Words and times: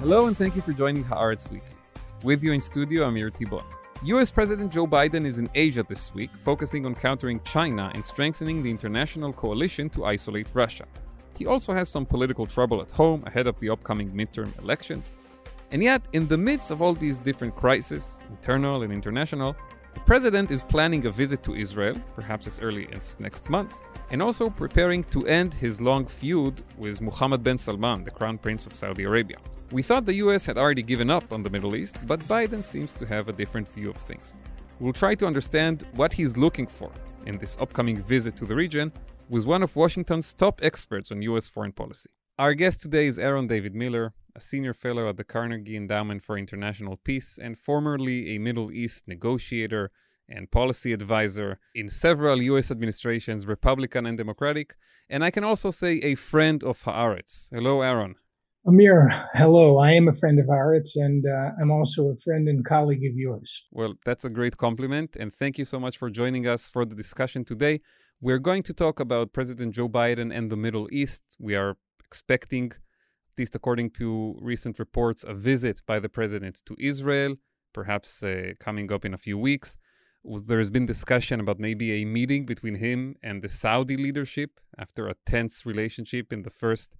Hello 0.00 0.28
and 0.28 0.34
thank 0.34 0.56
you 0.56 0.62
for 0.62 0.72
joining 0.72 1.04
Haaretz 1.04 1.50
Weekly. 1.50 1.76
With 2.22 2.42
you 2.42 2.54
in 2.54 2.60
studio, 2.62 3.02
I'm 3.02 3.10
Amir 3.10 3.28
Tibon. 3.30 3.66
US 4.04 4.30
President 4.30 4.72
Joe 4.72 4.86
Biden 4.86 5.26
is 5.26 5.38
in 5.38 5.50
Asia 5.54 5.82
this 5.82 6.14
week, 6.14 6.34
focusing 6.34 6.86
on 6.86 6.94
countering 6.94 7.38
China 7.40 7.92
and 7.94 8.02
strengthening 8.02 8.62
the 8.62 8.70
international 8.70 9.30
coalition 9.34 9.90
to 9.90 10.06
isolate 10.06 10.48
Russia. 10.54 10.86
He 11.36 11.46
also 11.46 11.74
has 11.74 11.90
some 11.90 12.06
political 12.06 12.46
trouble 12.46 12.80
at 12.80 12.90
home 12.90 13.22
ahead 13.26 13.46
of 13.46 13.60
the 13.60 13.68
upcoming 13.68 14.10
midterm 14.12 14.58
elections. 14.58 15.18
And 15.70 15.82
yet, 15.82 16.08
in 16.14 16.26
the 16.26 16.38
midst 16.38 16.70
of 16.70 16.80
all 16.80 16.94
these 16.94 17.18
different 17.18 17.54
crises, 17.54 18.24
internal 18.30 18.80
and 18.80 18.94
international, 18.94 19.54
the 19.92 20.00
president 20.00 20.50
is 20.50 20.64
planning 20.64 21.04
a 21.04 21.10
visit 21.10 21.42
to 21.42 21.54
Israel, 21.54 21.96
perhaps 22.14 22.46
as 22.46 22.58
early 22.60 22.88
as 22.92 23.20
next 23.20 23.50
month, 23.50 23.82
and 24.10 24.22
also 24.22 24.48
preparing 24.48 25.04
to 25.12 25.26
end 25.26 25.52
his 25.52 25.78
long 25.78 26.06
feud 26.06 26.62
with 26.78 27.02
Mohammed 27.02 27.44
bin 27.44 27.58
Salman, 27.58 28.02
the 28.02 28.10
Crown 28.10 28.38
Prince 28.38 28.64
of 28.64 28.72
Saudi 28.72 29.04
Arabia. 29.04 29.36
We 29.72 29.82
thought 29.82 30.04
the 30.04 30.14
US 30.14 30.46
had 30.46 30.58
already 30.58 30.82
given 30.82 31.10
up 31.10 31.32
on 31.32 31.44
the 31.44 31.50
Middle 31.50 31.76
East, 31.76 32.04
but 32.04 32.18
Biden 32.20 32.60
seems 32.60 32.92
to 32.94 33.06
have 33.06 33.28
a 33.28 33.32
different 33.32 33.68
view 33.68 33.88
of 33.88 33.96
things. 33.96 34.34
We'll 34.80 34.92
try 34.92 35.14
to 35.14 35.26
understand 35.26 35.84
what 35.94 36.12
he's 36.12 36.36
looking 36.36 36.66
for 36.66 36.90
in 37.24 37.38
this 37.38 37.56
upcoming 37.60 38.02
visit 38.02 38.34
to 38.38 38.44
the 38.44 38.56
region 38.56 38.92
with 39.28 39.46
one 39.46 39.62
of 39.62 39.76
Washington's 39.76 40.34
top 40.34 40.60
experts 40.64 41.12
on 41.12 41.22
US 41.22 41.48
foreign 41.48 41.70
policy. 41.70 42.10
Our 42.36 42.54
guest 42.54 42.80
today 42.80 43.06
is 43.06 43.20
Aaron 43.20 43.46
David 43.46 43.76
Miller, 43.76 44.12
a 44.34 44.40
senior 44.40 44.74
fellow 44.74 45.08
at 45.08 45.18
the 45.18 45.24
Carnegie 45.24 45.76
Endowment 45.76 46.24
for 46.24 46.36
International 46.36 46.96
Peace 46.96 47.38
and 47.40 47.56
formerly 47.56 48.34
a 48.34 48.38
Middle 48.38 48.72
East 48.72 49.06
negotiator 49.06 49.92
and 50.28 50.50
policy 50.50 50.92
advisor 50.92 51.60
in 51.76 51.88
several 51.88 52.42
US 52.42 52.72
administrations, 52.72 53.46
Republican 53.46 54.04
and 54.04 54.18
Democratic, 54.18 54.74
and 55.08 55.22
I 55.22 55.30
can 55.30 55.44
also 55.44 55.70
say 55.70 55.98
a 55.98 56.16
friend 56.16 56.64
of 56.64 56.82
Haaretz. 56.82 57.50
Hello, 57.52 57.82
Aaron. 57.82 58.16
Amir, 58.68 59.08
hello. 59.32 59.78
I 59.78 59.92
am 59.92 60.06
a 60.06 60.12
friend 60.12 60.38
of 60.38 60.44
Haaretz, 60.44 60.90
and 60.94 61.24
uh, 61.26 61.52
I'm 61.58 61.70
also 61.70 62.10
a 62.10 62.16
friend 62.16 62.46
and 62.46 62.62
colleague 62.62 63.06
of 63.10 63.16
yours. 63.16 63.66
Well, 63.70 63.94
that's 64.04 64.26
a 64.26 64.28
great 64.28 64.58
compliment, 64.58 65.16
and 65.16 65.32
thank 65.32 65.56
you 65.56 65.64
so 65.64 65.80
much 65.80 65.96
for 65.96 66.10
joining 66.10 66.46
us 66.46 66.68
for 66.68 66.84
the 66.84 66.94
discussion 66.94 67.42
today. 67.42 67.80
We're 68.20 68.38
going 68.38 68.62
to 68.64 68.74
talk 68.74 69.00
about 69.00 69.32
President 69.32 69.74
Joe 69.74 69.88
Biden 69.88 70.30
and 70.30 70.52
the 70.52 70.58
Middle 70.58 70.88
East. 70.92 71.22
We 71.38 71.56
are 71.56 71.78
expecting, 72.04 72.66
at 72.72 73.38
least 73.38 73.54
according 73.54 73.92
to 73.92 74.36
recent 74.42 74.78
reports, 74.78 75.24
a 75.24 75.32
visit 75.32 75.80
by 75.86 75.98
the 75.98 76.10
president 76.10 76.60
to 76.66 76.76
Israel, 76.78 77.32
perhaps 77.72 78.22
uh, 78.22 78.52
coming 78.60 78.92
up 78.92 79.06
in 79.06 79.14
a 79.14 79.18
few 79.18 79.38
weeks. 79.38 79.78
There's 80.22 80.70
been 80.70 80.84
discussion 80.84 81.40
about 81.40 81.58
maybe 81.58 82.02
a 82.02 82.04
meeting 82.04 82.44
between 82.44 82.74
him 82.74 83.16
and 83.22 83.40
the 83.40 83.48
Saudi 83.48 83.96
leadership 83.96 84.60
after 84.76 85.08
a 85.08 85.14
tense 85.24 85.64
relationship 85.64 86.30
in 86.30 86.42
the 86.42 86.50
first 86.50 86.94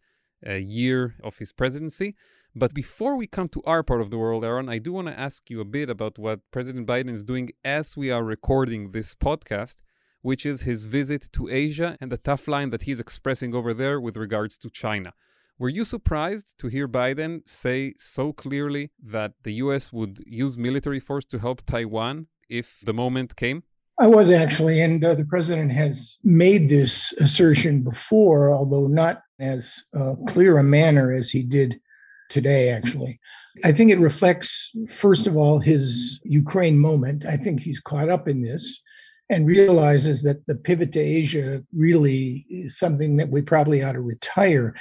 uh, 0.46 0.55
year 0.55 1.14
of 1.22 1.38
his 1.38 1.52
presidency. 1.52 2.16
But 2.55 2.74
before 2.74 3.16
we 3.16 3.27
come 3.27 3.48
to 3.50 3.62
our 3.64 3.83
part 3.83 4.00
of 4.00 4.10
the 4.10 4.19
world, 4.19 4.44
Aaron, 4.44 4.69
I 4.69 4.78
do 4.78 4.92
want 4.92 5.06
to 5.08 5.19
ask 5.19 5.48
you 5.50 5.60
a 5.60 5.64
bit 5.64 5.88
about 5.88 6.19
what 6.19 6.41
President 6.50 6.86
Biden 6.86 7.10
is 7.10 7.22
doing 7.22 7.50
as 7.64 7.96
we 7.96 8.10
are 8.10 8.24
recording 8.24 8.91
this 8.91 9.14
podcast, 9.14 9.83
which 10.22 10.44
is 10.44 10.62
his 10.62 10.86
visit 10.86 11.28
to 11.33 11.48
Asia 11.48 11.96
and 12.00 12.11
the 12.11 12.18
tough 12.18 12.48
line 12.48 12.70
that 12.70 12.83
he's 12.83 12.98
expressing 12.98 13.55
over 13.55 13.72
there 13.72 14.00
with 14.00 14.16
regards 14.16 14.58
to 14.58 14.70
China. 14.70 15.12
Were 15.61 15.68
you 15.68 15.84
surprised 15.84 16.58
to 16.58 16.68
hear 16.68 16.88
Biden 16.88 17.48
say 17.48 17.92
so 17.98 18.33
clearly 18.33 18.91
that 18.98 19.34
the 19.42 19.52
US 19.64 19.92
would 19.92 20.18
use 20.27 20.58
military 20.58 21.00
force 21.00 21.27
to 21.27 21.38
help 21.38 21.64
Taiwan 21.66 22.27
if 22.48 22.80
the 22.80 22.94
moment 22.94 23.36
came? 23.36 23.62
I 24.00 24.06
was 24.06 24.30
actually, 24.30 24.80
and 24.80 25.05
uh, 25.05 25.14
the 25.14 25.27
president 25.27 25.72
has 25.72 26.16
made 26.24 26.70
this 26.70 27.12
assertion 27.18 27.83
before, 27.83 28.50
although 28.50 28.86
not 28.86 29.22
as 29.41 29.83
uh, 29.98 30.14
clear 30.28 30.58
a 30.58 30.62
manner 30.62 31.12
as 31.12 31.30
he 31.30 31.42
did 31.42 31.80
today, 32.28 32.70
actually. 32.70 33.20
I 33.64 33.72
think 33.72 33.91
it 33.91 33.98
reflects, 33.98 34.70
first 34.88 35.27
of 35.27 35.36
all, 35.36 35.58
his 35.58 36.20
Ukraine 36.24 36.78
moment. 36.78 37.27
I 37.27 37.36
think 37.36 37.61
he's 37.61 37.80
caught 37.80 38.08
up 38.08 38.28
in 38.28 38.40
this 38.40 38.80
and 39.28 39.46
realizes 39.46 40.23
that 40.23 40.46
the 40.46 40.55
pivot 40.55 40.92
to 40.92 41.01
Asia 41.01 41.62
really 41.73 42.46
is 42.48 42.78
something 42.78 43.17
that 43.17 43.28
we 43.28 43.42
probably 43.42 43.83
ought 43.83 43.92
to 43.92 44.01
retire. 44.01 44.74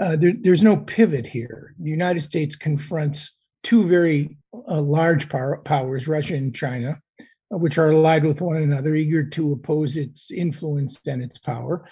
Uh, 0.00 0.16
there, 0.16 0.32
there's 0.40 0.62
no 0.62 0.76
pivot 0.76 1.26
here. 1.26 1.74
The 1.80 1.90
United 1.90 2.22
States 2.22 2.56
confronts 2.56 3.32
two 3.62 3.86
very 3.86 4.36
uh, 4.68 4.80
large 4.80 5.28
power, 5.28 5.60
powers, 5.64 6.08
Russia 6.08 6.34
and 6.34 6.54
China, 6.54 7.00
which 7.50 7.78
are 7.78 7.90
allied 7.90 8.24
with 8.24 8.40
one 8.40 8.56
another, 8.56 8.94
eager 8.94 9.24
to 9.24 9.52
oppose 9.52 9.96
its 9.96 10.30
influence 10.30 11.00
and 11.06 11.22
its 11.22 11.38
power. 11.38 11.88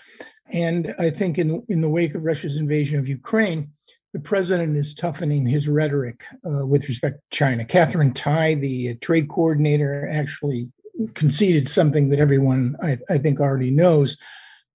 And 0.52 0.94
I 0.98 1.10
think 1.10 1.38
in, 1.38 1.64
in 1.68 1.80
the 1.80 1.88
wake 1.88 2.14
of 2.14 2.24
Russia's 2.24 2.56
invasion 2.56 2.98
of 2.98 3.08
Ukraine, 3.08 3.70
the 4.12 4.20
president 4.20 4.76
is 4.76 4.94
toughening 4.94 5.46
his 5.46 5.68
rhetoric 5.68 6.24
uh, 6.44 6.66
with 6.66 6.88
respect 6.88 7.16
to 7.16 7.36
China. 7.36 7.64
Katherine 7.64 8.12
Tai, 8.12 8.54
the 8.54 8.94
trade 8.96 9.28
coordinator, 9.28 10.08
actually 10.10 10.68
conceded 11.14 11.68
something 11.68 12.08
that 12.08 12.18
everyone, 12.18 12.76
I, 12.82 12.98
I 13.08 13.18
think, 13.18 13.40
already 13.40 13.70
knows. 13.70 14.16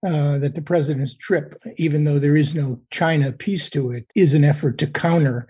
Uh, 0.06 0.38
that 0.38 0.54
the 0.54 0.62
president's 0.62 1.16
trip, 1.16 1.60
even 1.78 2.04
though 2.04 2.20
there 2.20 2.38
is 2.38 2.54
no 2.54 2.80
China 2.92 3.32
piece 3.32 3.72
to 3.72 3.92
it, 3.92 4.06
is 4.14 4.36
an 4.36 4.44
effort 4.44 4.78
to 4.78 4.86
counter 4.86 5.48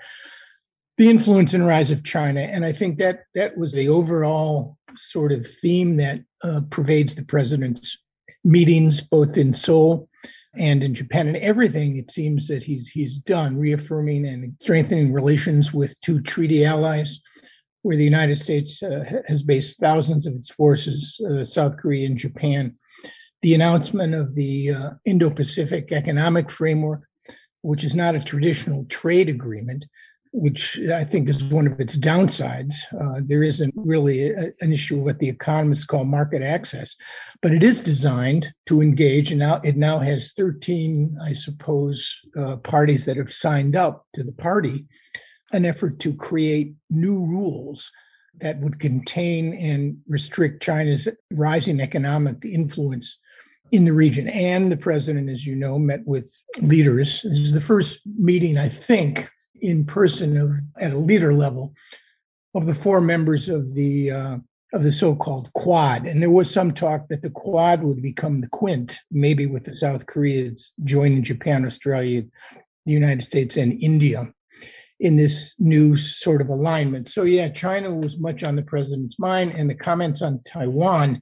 the 0.98 1.10
influence 1.10 1.54
and 1.54 1.68
rise 1.68 1.92
of 1.92 2.06
China. 2.06 2.40
And 2.40 2.64
I 2.64 2.72
think 2.72 2.98
that 3.00 3.24
that 3.34 3.58
was 3.58 3.74
the 3.74 3.90
overall 3.90 4.78
sort 4.96 5.34
of 5.34 5.46
theme 5.46 5.98
that 5.98 6.22
uh, 6.42 6.62
pervades 6.70 7.16
the 7.16 7.24
president's 7.24 7.98
meetings, 8.46 9.02
both 9.02 9.38
in 9.38 9.54
Seoul 9.54 10.08
and 10.56 10.82
in 10.84 10.94
Japan, 10.94 11.28
and 11.28 11.38
everything 11.38 11.98
it 11.98 12.10
seems 12.10 12.48
that 12.48 12.64
he's 12.64 12.88
he's 12.88 13.18
done, 13.18 13.58
reaffirming 13.58 14.26
and 14.26 14.56
strengthening 14.62 15.12
relations 15.12 15.74
with 15.74 16.00
two 16.00 16.22
treaty 16.22 16.64
allies, 16.64 17.20
where 17.82 17.98
the 17.98 18.06
United 18.06 18.38
States 18.38 18.82
uh, 18.82 19.04
has 19.28 19.44
based 19.44 19.80
thousands 19.80 20.26
of 20.26 20.34
its 20.34 20.50
forces, 20.50 21.20
uh, 21.30 21.44
South 21.44 21.78
Korea 21.78 22.06
and 22.06 22.18
Japan. 22.18 22.76
The 23.42 23.54
announcement 23.54 24.16
of 24.16 24.34
the 24.34 24.72
uh, 24.72 24.90
Indo-Pacific 25.04 25.92
Economic 25.92 26.50
Framework, 26.50 27.02
which 27.62 27.84
is 27.84 27.94
not 27.94 28.16
a 28.16 28.20
traditional 28.22 28.86
trade 28.86 29.30
agreement, 29.30 29.86
which 30.38 30.78
I 30.94 31.06
think 31.06 31.30
is 31.30 31.42
one 31.46 31.66
of 31.66 31.80
its 31.80 31.98
downsides. 31.98 32.74
Uh, 32.94 33.22
there 33.24 33.42
isn't 33.42 33.74
really 33.76 34.30
a, 34.30 34.52
an 34.60 34.74
issue 34.74 34.98
of 34.98 35.04
what 35.04 35.20
the 35.20 35.30
economists 35.30 35.86
call 35.86 36.04
market 36.04 36.42
access, 36.42 36.94
but 37.42 37.54
it 37.54 37.64
is 37.64 37.80
designed 37.80 38.54
to 38.66 38.82
engage, 38.82 39.32
and 39.32 39.40
now 39.40 39.62
it 39.64 39.78
now 39.78 40.00
has 40.00 40.34
13, 40.34 41.18
I 41.24 41.32
suppose, 41.32 42.14
uh, 42.38 42.58
parties 42.58 43.06
that 43.06 43.16
have 43.16 43.32
signed 43.32 43.78
up 43.78 44.06
to 44.14 44.24
the 44.24 44.34
party, 44.34 44.86
an 45.54 45.66
effort 45.66 46.00
to 46.00 46.14
create 46.14 46.74
new 46.90 47.26
rules 47.26 47.90
that 48.42 48.60
would 48.60 48.78
contain 48.80 49.54
and 49.54 49.98
restrict 50.06 50.62
China's 50.62 51.08
rising 51.32 51.80
economic 51.80 52.44
influence 52.44 53.18
in 53.72 53.86
the 53.86 53.94
region. 53.94 54.28
And 54.28 54.70
the 54.70 54.78
president, 54.78 55.30
as 55.30 55.46
you 55.46 55.56
know, 55.56 55.80
met 55.80 56.02
with 56.06 56.30
leaders. 56.60 57.22
This 57.22 57.38
is 57.38 57.54
the 57.54 57.62
first 57.62 58.00
meeting, 58.18 58.58
I 58.58 58.68
think, 58.68 59.30
in 59.62 59.86
person 59.86 60.38
of 60.38 60.58
at 60.80 60.94
a 60.94 60.98
leader 60.98 61.34
level 61.34 61.74
of 62.54 62.66
the 62.66 62.74
four 62.74 63.02
members 63.02 63.50
of 63.50 63.74
the 63.74 64.12
uh, 64.12 64.38
of 64.74 64.84
the 64.84 64.92
so-called 64.92 65.52
Quad, 65.54 66.06
and 66.06 66.22
there 66.22 66.30
was 66.30 66.52
some 66.52 66.74
talk 66.74 67.08
that 67.08 67.22
the 67.22 67.30
Quad 67.30 67.82
would 67.84 68.02
become 68.02 68.42
the 68.42 68.50
Quint, 68.50 69.00
maybe 69.10 69.46
with 69.46 69.64
the 69.64 69.76
South 69.76 70.06
Koreans 70.06 70.74
joining 70.84 71.24
Japan, 71.24 71.66
Australia, 71.66 72.24
the 72.86 72.92
United 72.92 73.24
States, 73.24 73.56
and 73.56 73.82
India 73.82 74.28
in 75.00 75.16
this 75.16 75.56
new 75.60 75.96
sort 75.98 76.42
of 76.42 76.50
alignment. 76.50 77.08
So 77.08 77.24
yeah, 77.24 77.50
China 77.50 77.94
was 77.94 78.18
much 78.18 78.44
on 78.44 78.56
the 78.56 78.64
president's 78.64 79.20
mind, 79.20 79.52
and 79.52 79.70
the 79.70 79.76
comments 79.76 80.22
on 80.22 80.42
Taiwan 80.44 81.22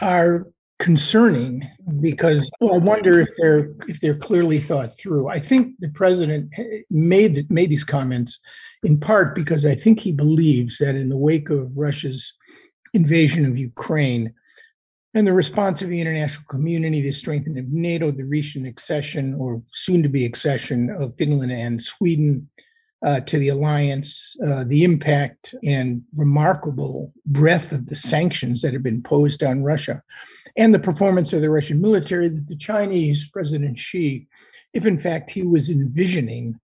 are 0.00 0.46
concerning 0.84 1.66
because 2.02 2.50
I 2.60 2.76
wonder 2.76 3.18
if 3.18 3.30
they're 3.38 3.72
if 3.88 4.00
they're 4.00 4.18
clearly 4.18 4.60
thought 4.60 4.98
through. 4.98 5.28
I 5.28 5.40
think 5.40 5.76
the 5.78 5.88
president 5.88 6.52
made 6.90 7.50
made 7.50 7.70
these 7.70 7.84
comments 7.84 8.38
in 8.82 9.00
part 9.00 9.34
because 9.34 9.64
I 9.64 9.74
think 9.74 9.98
he 9.98 10.12
believes 10.12 10.76
that 10.80 10.94
in 10.94 11.08
the 11.08 11.16
wake 11.16 11.48
of 11.48 11.74
Russia's 11.74 12.34
invasion 12.92 13.46
of 13.46 13.56
Ukraine 13.56 14.34
and 15.14 15.26
the 15.26 15.32
response 15.32 15.80
of 15.80 15.88
the 15.88 16.02
international 16.02 16.44
community, 16.50 17.00
the 17.00 17.12
strengthening 17.12 17.58
of 17.60 17.72
NATO, 17.72 18.10
the 18.10 18.24
recent 18.24 18.66
accession 18.66 19.32
or 19.40 19.62
soon 19.72 20.02
to 20.02 20.10
be 20.10 20.26
accession 20.26 20.90
of 20.90 21.16
Finland 21.16 21.50
and 21.50 21.82
Sweden, 21.82 22.46
uh, 23.04 23.20
to 23.20 23.38
the 23.38 23.48
alliance, 23.48 24.34
uh, 24.46 24.64
the 24.66 24.82
impact 24.82 25.54
and 25.62 26.02
remarkable 26.16 27.12
breadth 27.26 27.72
of 27.72 27.86
the 27.86 27.96
sanctions 27.96 28.62
that 28.62 28.72
have 28.72 28.82
been 28.82 29.02
posed 29.02 29.44
on 29.44 29.62
Russia, 29.62 30.02
and 30.56 30.72
the 30.72 30.78
performance 30.78 31.32
of 31.32 31.42
the 31.42 31.50
Russian 31.50 31.80
military, 31.80 32.28
that 32.28 32.48
the 32.48 32.56
Chinese 32.56 33.28
President 33.28 33.78
Xi, 33.78 34.26
if 34.72 34.86
in 34.86 34.98
fact 34.98 35.30
he 35.30 35.42
was 35.42 35.68
envisioning 35.70 36.58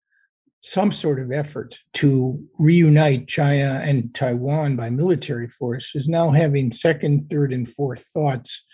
some 0.60 0.92
sort 0.92 1.20
of 1.20 1.32
effort 1.32 1.78
to 1.94 2.44
reunite 2.58 3.28
China 3.28 3.80
and 3.84 4.12
Taiwan 4.14 4.76
by 4.76 4.90
military 4.90 5.48
force, 5.48 5.92
is 5.94 6.08
now 6.08 6.30
having 6.30 6.70
second, 6.70 7.22
third, 7.22 7.52
and 7.52 7.68
fourth 7.68 8.04
thoughts 8.12 8.64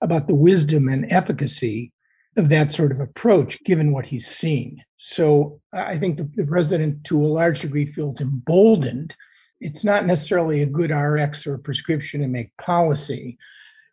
about 0.00 0.28
the 0.28 0.34
wisdom 0.34 0.88
and 0.88 1.10
efficacy 1.12 1.92
of 2.36 2.48
that 2.48 2.72
sort 2.72 2.92
of 2.92 3.00
approach, 3.00 3.62
given 3.64 3.92
what 3.92 4.06
he's 4.06 4.26
seen. 4.26 4.82
So 4.96 5.60
I 5.72 5.98
think 5.98 6.16
the, 6.16 6.30
the 6.36 6.46
president, 6.46 7.04
to 7.04 7.22
a 7.22 7.26
large 7.26 7.60
degree, 7.60 7.86
feels 7.86 8.20
emboldened. 8.20 9.14
It's 9.60 9.84
not 9.84 10.06
necessarily 10.06 10.62
a 10.62 10.66
good 10.66 10.90
RX 10.90 11.46
or 11.46 11.58
prescription 11.58 12.20
to 12.20 12.28
make 12.28 12.56
policy 12.56 13.38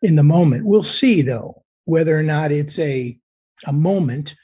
in 0.02 0.16
the 0.16 0.22
moment. 0.22 0.64
We'll 0.64 0.82
see, 0.82 1.22
though, 1.22 1.64
whether 1.84 2.18
or 2.18 2.22
not 2.22 2.52
it's 2.52 2.78
a, 2.78 3.18
a 3.66 3.72
moment 3.72 4.34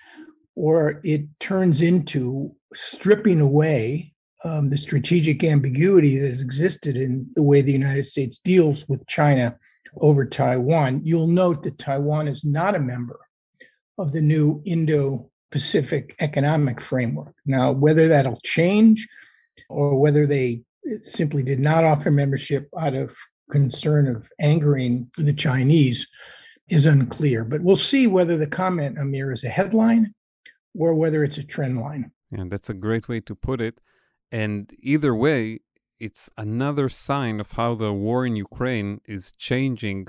or 0.54 1.00
it 1.04 1.26
turns 1.40 1.80
into 1.80 2.54
stripping 2.74 3.40
away 3.40 4.12
um, 4.44 4.70
the 4.70 4.78
strategic 4.78 5.42
ambiguity 5.44 6.18
that 6.18 6.28
has 6.28 6.40
existed 6.40 6.96
in 6.96 7.26
the 7.34 7.42
way 7.42 7.62
the 7.62 7.72
United 7.72 8.06
States 8.06 8.38
deals 8.38 8.88
with 8.88 9.06
China 9.06 9.56
over 9.98 10.24
Taiwan. 10.24 11.00
You'll 11.04 11.26
note 11.26 11.62
that 11.64 11.78
Taiwan 11.78 12.28
is 12.28 12.44
not 12.44 12.74
a 12.74 12.80
member 12.80 13.18
of 13.98 14.12
the 14.12 14.20
new 14.20 14.62
Indo 14.64 15.30
Pacific 15.50 16.14
Economic 16.20 16.80
Framework. 16.80 17.34
Now, 17.46 17.72
whether 17.72 18.08
that'll 18.08 18.40
change 18.44 19.06
or 19.68 19.98
whether 19.98 20.26
they 20.26 20.62
simply 21.02 21.42
did 21.42 21.60
not 21.60 21.84
offer 21.84 22.10
membership 22.10 22.68
out 22.78 22.94
of 22.94 23.16
concern 23.50 24.08
of 24.08 24.28
angering 24.40 25.10
the 25.16 25.32
Chinese 25.32 26.06
is 26.68 26.86
unclear. 26.86 27.44
But 27.44 27.62
we'll 27.62 27.76
see 27.76 28.06
whether 28.06 28.36
the 28.36 28.46
comment, 28.46 28.98
Amir, 28.98 29.32
is 29.32 29.44
a 29.44 29.48
headline 29.48 30.12
or 30.78 30.94
whether 30.94 31.24
it's 31.24 31.38
a 31.38 31.42
trend 31.42 31.80
line. 31.80 32.10
Yeah, 32.30 32.44
that's 32.48 32.70
a 32.70 32.74
great 32.74 33.08
way 33.08 33.20
to 33.20 33.34
put 33.34 33.60
it. 33.60 33.80
And 34.32 34.70
either 34.80 35.14
way, 35.14 35.60
it's 35.98 36.28
another 36.36 36.88
sign 36.88 37.40
of 37.40 37.52
how 37.52 37.74
the 37.74 37.92
war 37.92 38.26
in 38.26 38.36
Ukraine 38.36 39.00
is 39.06 39.32
changing 39.32 40.08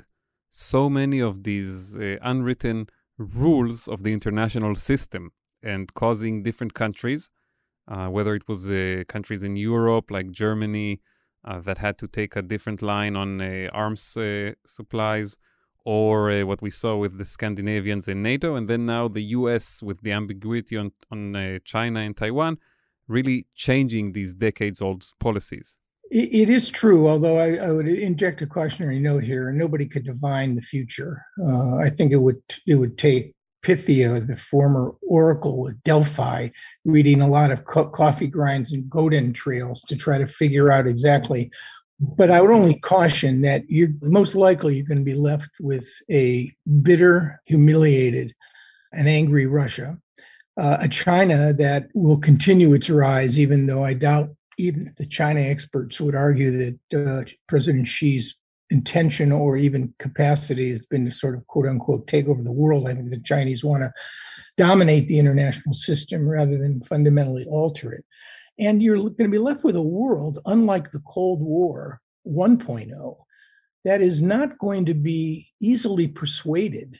so 0.50 0.90
many 0.90 1.20
of 1.20 1.44
these 1.44 1.96
uh, 1.96 2.16
unwritten 2.22 2.88
rules 3.18 3.88
of 3.88 4.04
the 4.04 4.12
international 4.12 4.74
system 4.76 5.32
and 5.62 5.92
causing 5.94 6.42
different 6.42 6.74
countries, 6.74 7.30
uh, 7.88 8.08
whether 8.08 8.34
it 8.34 8.46
was 8.48 8.70
uh, 8.70 9.02
countries 9.08 9.42
in 9.42 9.56
Europe 9.56 10.10
like 10.10 10.30
Germany 10.30 11.00
uh, 11.44 11.60
that 11.60 11.78
had 11.78 11.98
to 11.98 12.08
take 12.08 12.36
a 12.36 12.42
different 12.42 12.80
line 12.82 13.16
on 13.16 13.40
uh, 13.40 13.68
arms 13.72 14.16
uh, 14.16 14.52
supplies, 14.64 15.36
or 15.84 16.44
what 16.44 16.60
we 16.60 16.68
saw 16.68 16.96
with 16.96 17.16
the 17.16 17.24
Scandinavians 17.24 18.08
in 18.08 18.22
NATO, 18.22 18.56
and 18.56 18.68
then 18.68 18.84
now 18.84 19.08
the 19.08 19.22
US 19.22 19.82
with 19.82 20.02
the 20.02 20.12
ambiguity 20.12 20.76
on, 20.76 20.92
on 21.10 21.60
China 21.64 22.00
and 22.00 22.14
Taiwan 22.14 22.58
really 23.06 23.46
changing 23.54 24.12
these 24.12 24.34
decades 24.34 24.82
old 24.82 25.02
policies. 25.18 25.78
It 26.10 26.48
is 26.48 26.70
true, 26.70 27.06
although 27.06 27.38
I, 27.38 27.56
I, 27.56 27.70
would 27.70 27.86
inject 27.86 28.40
a 28.40 28.46
cautionary 28.46 28.98
note 28.98 29.24
here. 29.24 29.52
Nobody 29.52 29.84
could 29.84 30.04
divine 30.04 30.54
the 30.54 30.62
future. 30.62 31.22
Uh, 31.38 31.76
I 31.76 31.90
think 31.90 32.12
it 32.12 32.16
would 32.16 32.40
it 32.66 32.76
would 32.76 32.96
take 32.96 33.34
Pythia, 33.62 34.20
the 34.20 34.36
former 34.36 34.94
oracle 35.06 35.68
of 35.68 35.82
Delphi, 35.82 36.48
reading 36.86 37.20
a 37.20 37.28
lot 37.28 37.50
of 37.50 37.66
co- 37.66 37.90
coffee 37.90 38.26
grinds 38.26 38.72
and 38.72 38.88
Godin 38.88 39.34
trails 39.34 39.82
to 39.82 39.96
try 39.96 40.16
to 40.16 40.26
figure 40.26 40.72
out 40.72 40.86
exactly. 40.86 41.50
But 42.00 42.30
I 42.30 42.40
would 42.40 42.52
only 42.52 42.78
caution 42.78 43.42
that 43.42 43.64
you're 43.68 43.90
most 44.00 44.34
likely 44.34 44.76
you're 44.76 44.86
going 44.86 44.98
to 45.00 45.04
be 45.04 45.14
left 45.14 45.50
with 45.60 45.86
a 46.10 46.50
bitter, 46.80 47.42
humiliated, 47.44 48.34
and 48.92 49.08
angry 49.08 49.44
Russia 49.44 49.98
uh, 50.58 50.78
a 50.80 50.88
China 50.88 51.52
that 51.52 51.88
will 51.94 52.18
continue 52.18 52.74
its 52.74 52.90
rise, 52.90 53.38
even 53.38 53.66
though 53.66 53.84
I 53.84 53.94
doubt 53.94 54.30
even 54.58 54.88
if 54.88 54.96
the 54.96 55.06
China 55.06 55.40
experts 55.40 56.00
would 56.00 56.14
argue 56.14 56.76
that 56.90 57.06
uh, 57.06 57.24
President 57.46 57.86
Xi's 57.86 58.36
intention 58.70 59.32
or 59.32 59.56
even 59.56 59.94
capacity 59.98 60.70
has 60.72 60.84
been 60.86 61.04
to 61.04 61.10
sort 61.10 61.34
of 61.34 61.46
quote 61.46 61.66
unquote 61.66 62.06
take 62.06 62.28
over 62.28 62.42
the 62.42 62.52
world. 62.52 62.88
I 62.88 62.94
think 62.94 63.10
the 63.10 63.20
Chinese 63.20 63.64
want 63.64 63.82
to 63.82 63.92
dominate 64.56 65.08
the 65.08 65.18
international 65.18 65.72
system 65.72 66.28
rather 66.28 66.58
than 66.58 66.82
fundamentally 66.82 67.46
alter 67.46 67.92
it. 67.92 68.04
And 68.58 68.82
you're 68.82 68.96
going 68.96 69.16
to 69.16 69.28
be 69.28 69.38
left 69.38 69.64
with 69.64 69.76
a 69.76 69.82
world, 69.82 70.40
unlike 70.44 70.90
the 70.90 71.00
Cold 71.06 71.40
War 71.40 72.00
1.0, 72.26 73.16
that 73.84 74.02
is 74.02 74.20
not 74.20 74.58
going 74.58 74.84
to 74.86 74.94
be 74.94 75.48
easily 75.60 76.08
persuaded 76.08 76.98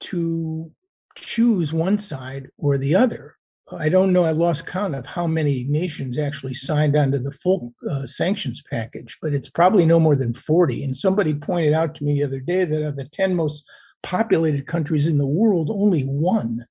to 0.00 0.70
choose 1.16 1.72
one 1.72 1.96
side 1.96 2.48
or 2.58 2.76
the 2.76 2.96
other. 2.96 3.36
I 3.72 3.88
don't 3.88 4.12
know, 4.12 4.24
I 4.24 4.32
lost 4.32 4.66
count 4.66 4.94
of 4.94 5.06
how 5.06 5.26
many 5.26 5.64
nations 5.64 6.18
actually 6.18 6.54
signed 6.54 6.96
onto 6.96 7.18
the 7.18 7.30
full 7.30 7.72
uh, 7.90 8.06
sanctions 8.06 8.62
package, 8.70 9.16
but 9.22 9.32
it's 9.32 9.48
probably 9.48 9.86
no 9.86 9.98
more 9.98 10.14
than 10.14 10.34
40. 10.34 10.84
And 10.84 10.96
somebody 10.96 11.34
pointed 11.34 11.72
out 11.72 11.94
to 11.94 12.04
me 12.04 12.14
the 12.14 12.24
other 12.24 12.40
day 12.40 12.64
that 12.64 12.86
of 12.86 12.96
the 12.96 13.06
10 13.06 13.34
most 13.34 13.64
populated 14.02 14.66
countries 14.66 15.06
in 15.06 15.16
the 15.16 15.26
world, 15.26 15.70
only 15.70 16.02
one, 16.02 16.66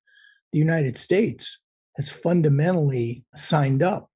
the 0.52 0.58
United 0.58 0.96
States, 0.96 1.58
has 1.96 2.12
fundamentally 2.12 3.24
signed 3.34 3.82
up 3.82 4.08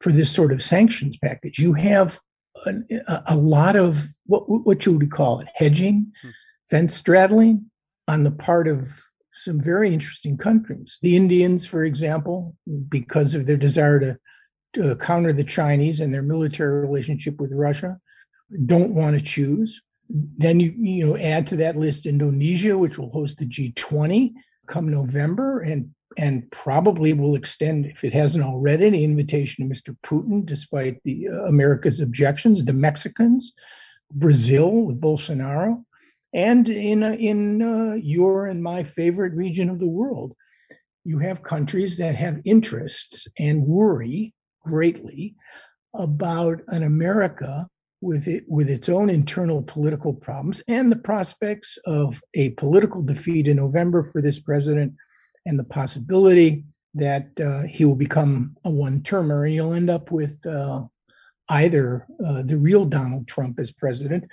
for 0.00 0.12
this 0.12 0.30
sort 0.30 0.52
of 0.52 0.62
sanctions 0.62 1.16
package. 1.22 1.58
You 1.58 1.72
have 1.74 2.20
a, 2.66 3.22
a 3.26 3.36
lot 3.36 3.74
of 3.74 4.06
what, 4.26 4.42
what 4.48 4.84
you 4.84 4.92
would 4.92 5.10
call 5.10 5.40
it 5.40 5.48
hedging, 5.54 6.12
hmm. 6.22 6.30
fence 6.68 6.94
straddling 6.94 7.70
on 8.06 8.24
the 8.24 8.30
part 8.30 8.68
of 8.68 9.02
some 9.38 9.60
very 9.60 9.92
interesting 9.92 10.36
countries. 10.36 10.98
The 11.02 11.16
Indians, 11.16 11.66
for 11.66 11.84
example, 11.84 12.56
because 12.88 13.34
of 13.34 13.46
their 13.46 13.56
desire 13.56 14.00
to, 14.00 14.18
to 14.74 14.96
counter 14.96 15.32
the 15.32 15.44
Chinese 15.44 16.00
and 16.00 16.12
their 16.12 16.22
military 16.22 16.80
relationship 16.80 17.40
with 17.40 17.52
Russia, 17.52 17.98
don't 18.66 18.94
want 18.94 19.16
to 19.16 19.22
choose. 19.22 19.80
Then 20.10 20.58
you 20.58 20.74
you 20.76 21.06
know 21.06 21.16
add 21.18 21.46
to 21.48 21.56
that 21.56 21.76
list 21.76 22.06
Indonesia, 22.06 22.76
which 22.76 22.98
will 22.98 23.10
host 23.10 23.38
the 23.38 23.46
G20 23.46 24.32
come 24.66 24.90
November, 24.90 25.60
and 25.60 25.90
and 26.16 26.50
probably 26.50 27.12
will 27.12 27.36
extend, 27.36 27.86
if 27.86 28.02
it 28.02 28.12
hasn't 28.12 28.42
already, 28.42 28.90
the 28.90 29.04
invitation 29.04 29.68
to 29.68 29.74
Mr. 29.74 29.96
Putin, 30.04 30.44
despite 30.44 31.02
the 31.04 31.28
uh, 31.28 31.44
America's 31.44 32.00
objections. 32.00 32.64
The 32.64 32.72
Mexicans, 32.72 33.52
Brazil 34.14 34.86
with 34.86 35.00
Bolsonaro, 35.00 35.84
and 36.32 36.68
in 36.68 37.02
uh, 37.02 37.12
in 37.12 37.62
uh, 37.62 37.94
your 37.94 38.46
and 38.46 38.62
my 38.62 38.82
favorite 38.82 39.32
region 39.34 39.70
of 39.70 39.78
the 39.78 39.86
world 39.86 40.34
you 41.04 41.18
have 41.18 41.42
countries 41.42 41.96
that 41.96 42.14
have 42.14 42.40
interests 42.44 43.26
and 43.38 43.62
worry 43.62 44.34
greatly 44.62 45.34
about 45.94 46.60
an 46.68 46.82
america 46.82 47.66
with 48.00 48.28
it 48.28 48.44
with 48.46 48.68
its 48.68 48.88
own 48.88 49.08
internal 49.08 49.62
political 49.62 50.12
problems 50.12 50.60
and 50.68 50.92
the 50.92 50.96
prospects 50.96 51.78
of 51.86 52.20
a 52.34 52.50
political 52.50 53.02
defeat 53.02 53.46
in 53.46 53.56
november 53.56 54.02
for 54.02 54.20
this 54.20 54.38
president 54.38 54.92
and 55.46 55.58
the 55.58 55.64
possibility 55.64 56.64
that 56.94 57.28
uh, 57.40 57.62
he 57.66 57.84
will 57.84 57.94
become 57.94 58.54
a 58.64 58.70
one-termer 58.70 59.44
and 59.44 59.54
you'll 59.54 59.72
end 59.72 59.88
up 59.88 60.10
with 60.10 60.44
uh, 60.46 60.82
either 61.48 62.06
uh, 62.24 62.42
the 62.42 62.56
real 62.56 62.84
donald 62.84 63.26
trump 63.26 63.58
as 63.58 63.72
president 63.72 64.24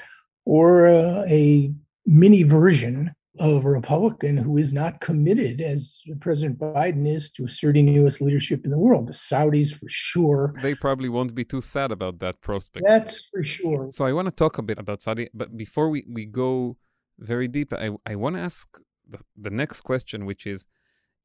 or 0.46 0.88
uh, 0.88 1.24
a 1.28 1.72
mini 2.06 2.44
version 2.44 3.14
of 3.40 3.66
a 3.66 3.70
Republican 3.70 4.38
who 4.38 4.58
is 4.58 4.72
not 4.72 5.02
committed, 5.02 5.60
as 5.60 6.02
President 6.22 6.58
Biden 6.58 7.08
is, 7.08 7.30
to 7.32 7.44
asserting 7.44 7.88
U.S. 7.96 8.22
leadership 8.22 8.64
in 8.64 8.72
the 8.72 8.78
world. 8.78 9.08
The 9.08 9.14
Saudis, 9.14 9.74
for 9.74 9.90
sure. 9.90 10.54
They 10.62 10.76
probably 10.76 11.10
won't 11.10 11.36
be 11.36 11.44
too 11.44 11.62
sad 11.62 11.92
about 11.92 12.20
that 12.20 12.40
prospect. 12.42 12.86
That's 12.88 13.26
for 13.26 13.44
sure. 13.44 13.88
So 13.92 14.06
I 14.06 14.14
want 14.14 14.28
to 14.28 14.32
talk 14.32 14.58
a 14.58 14.62
bit 14.62 14.80
about 14.80 15.02
Saudi, 15.02 15.30
but 15.34 15.58
before 15.58 15.90
we, 15.90 16.06
we 16.10 16.26
go 16.26 16.78
very 17.20 17.48
deep, 17.48 17.74
I, 17.74 17.92
I 18.06 18.16
want 18.16 18.36
to 18.38 18.42
ask 18.42 18.80
the, 19.08 19.20
the 19.36 19.50
next 19.50 19.82
question, 19.82 20.26
which 20.26 20.48
is 20.48 20.66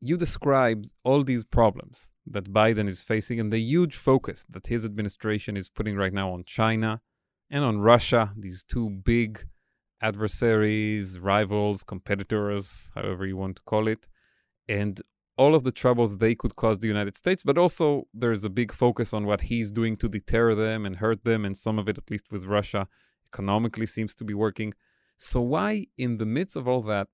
you 0.01 0.17
described 0.17 0.93
all 1.05 1.23
these 1.23 1.45
problems 1.45 2.11
that 2.27 2.53
Biden 2.53 2.89
is 2.89 3.05
facing 3.05 3.39
and 3.39 3.53
the 3.53 3.59
huge 3.59 3.97
focus 3.97 4.45
that 4.49 4.67
his 4.67 4.85
administration 4.85 5.57
is 5.57 5.69
putting 5.69 5.97
right 5.97 6.13
now 6.13 6.33
on 6.33 6.45
China 6.45 7.01
and 7.51 7.65
on 7.65 7.81
Russia, 7.81 8.33
these 8.37 8.63
two 8.63 8.91
big 8.91 9.45
adversaries, 10.01 11.19
rivals, 11.19 11.83
competitors, 11.85 12.91
however 12.95 13.27
you 13.27 13.37
want 13.37 13.57
to 13.57 13.63
call 13.63 13.89
it, 13.89 14.09
and 14.69 15.01
all 15.37 15.55
of 15.55 15.65
the 15.65 15.73
troubles 15.73 16.19
they 16.19 16.35
could 16.35 16.55
cause 16.57 16.79
the 16.79 16.89
United 16.89 17.17
States, 17.17 17.43
but 17.43 17.57
also 17.57 18.07
there's 18.13 18.45
a 18.45 18.51
big 18.51 18.73
focus 18.73 19.15
on 19.15 19.25
what 19.25 19.41
he's 19.43 19.73
doing 19.73 19.97
to 19.97 20.09
deter 20.09 20.55
them 20.55 20.85
and 20.85 20.97
hurt 20.97 21.25
them, 21.25 21.45
and 21.45 21.57
some 21.57 21.79
of 21.79 21.89
it, 21.89 21.97
at 21.99 22.11
least 22.11 22.27
with 22.31 22.45
Russia, 22.45 22.87
economically 23.27 23.87
seems 23.87 24.15
to 24.15 24.25
be 24.25 24.35
working. 24.35 24.73
So, 25.17 25.41
why, 25.41 25.87
in 25.97 26.19
the 26.19 26.27
midst 26.27 26.57
of 26.57 26.69
all 26.69 26.83
that, 26.83 27.09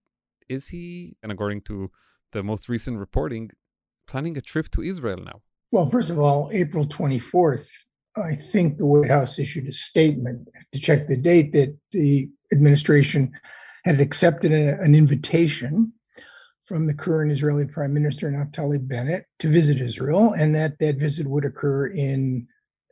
is 0.49 0.69
he, 0.69 1.17
and 1.23 1.31
according 1.33 1.63
to 1.63 1.91
the 2.33 2.43
most 2.43 2.69
recent 2.69 2.99
reporting, 2.99 3.51
planning 4.07 4.37
a 4.37 4.41
trip 4.41 4.71
to 4.71 4.83
Israel 4.83 5.19
now? 5.19 5.43
Well, 5.71 5.87
first 5.87 6.11
of 6.11 6.19
all, 6.19 6.49
April 6.53 6.87
24th 6.87 7.69
I 8.17 8.35
think 8.35 8.79
the 8.79 8.87
White 8.87 9.11
House 9.11 9.39
issued 9.39 9.69
a 9.69 9.73
statement 9.73 10.49
to 10.73 10.81
check 10.81 11.07
the 11.07 11.17
date 11.17 11.53
that 11.53 11.77
the 11.93 12.29
administration 12.53 13.33
had 13.85 14.01
accepted 14.01 14.53
a, 14.53 14.81
an 14.81 14.95
invitation 14.95 15.93
from 16.65 16.87
the 16.87 16.95
current 16.95 17.31
Israeli 17.31 17.67
Prime 17.67 17.95
Minister 17.95 18.31
Naftali 18.31 18.79
Bennett 18.87 19.27
to 19.39 19.49
visit 19.49 19.81
Israel, 19.81 20.33
and 20.33 20.55
that 20.57 20.79
that 20.81 20.97
visit 20.97 21.27
would 21.27 21.45
occur 21.45 21.89
in 21.89 22.49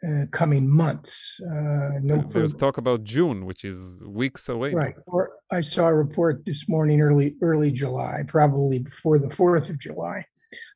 uh, 0.07 0.27
coming 0.31 0.69
months. 0.69 1.41
Uh, 1.43 1.99
no 2.03 2.23
There's 2.31 2.53
further. 2.53 2.59
talk 2.59 2.79
about 2.79 3.05
June, 3.05 3.47
which 3.47 3.65
is 3.65 4.05
weeks 4.07 4.49
away. 4.49 4.75
Right. 4.75 4.95
Or 5.07 5.33
I 5.51 5.63
saw 5.63 5.87
a 5.87 5.95
report 5.95 6.45
this 6.45 6.69
morning, 6.69 7.01
early 7.01 7.35
early 7.43 7.71
July, 7.73 8.23
probably 8.29 8.79
before 8.79 9.19
the 9.19 9.31
Fourth 9.31 9.71
of 9.71 9.79
July. 9.79 10.25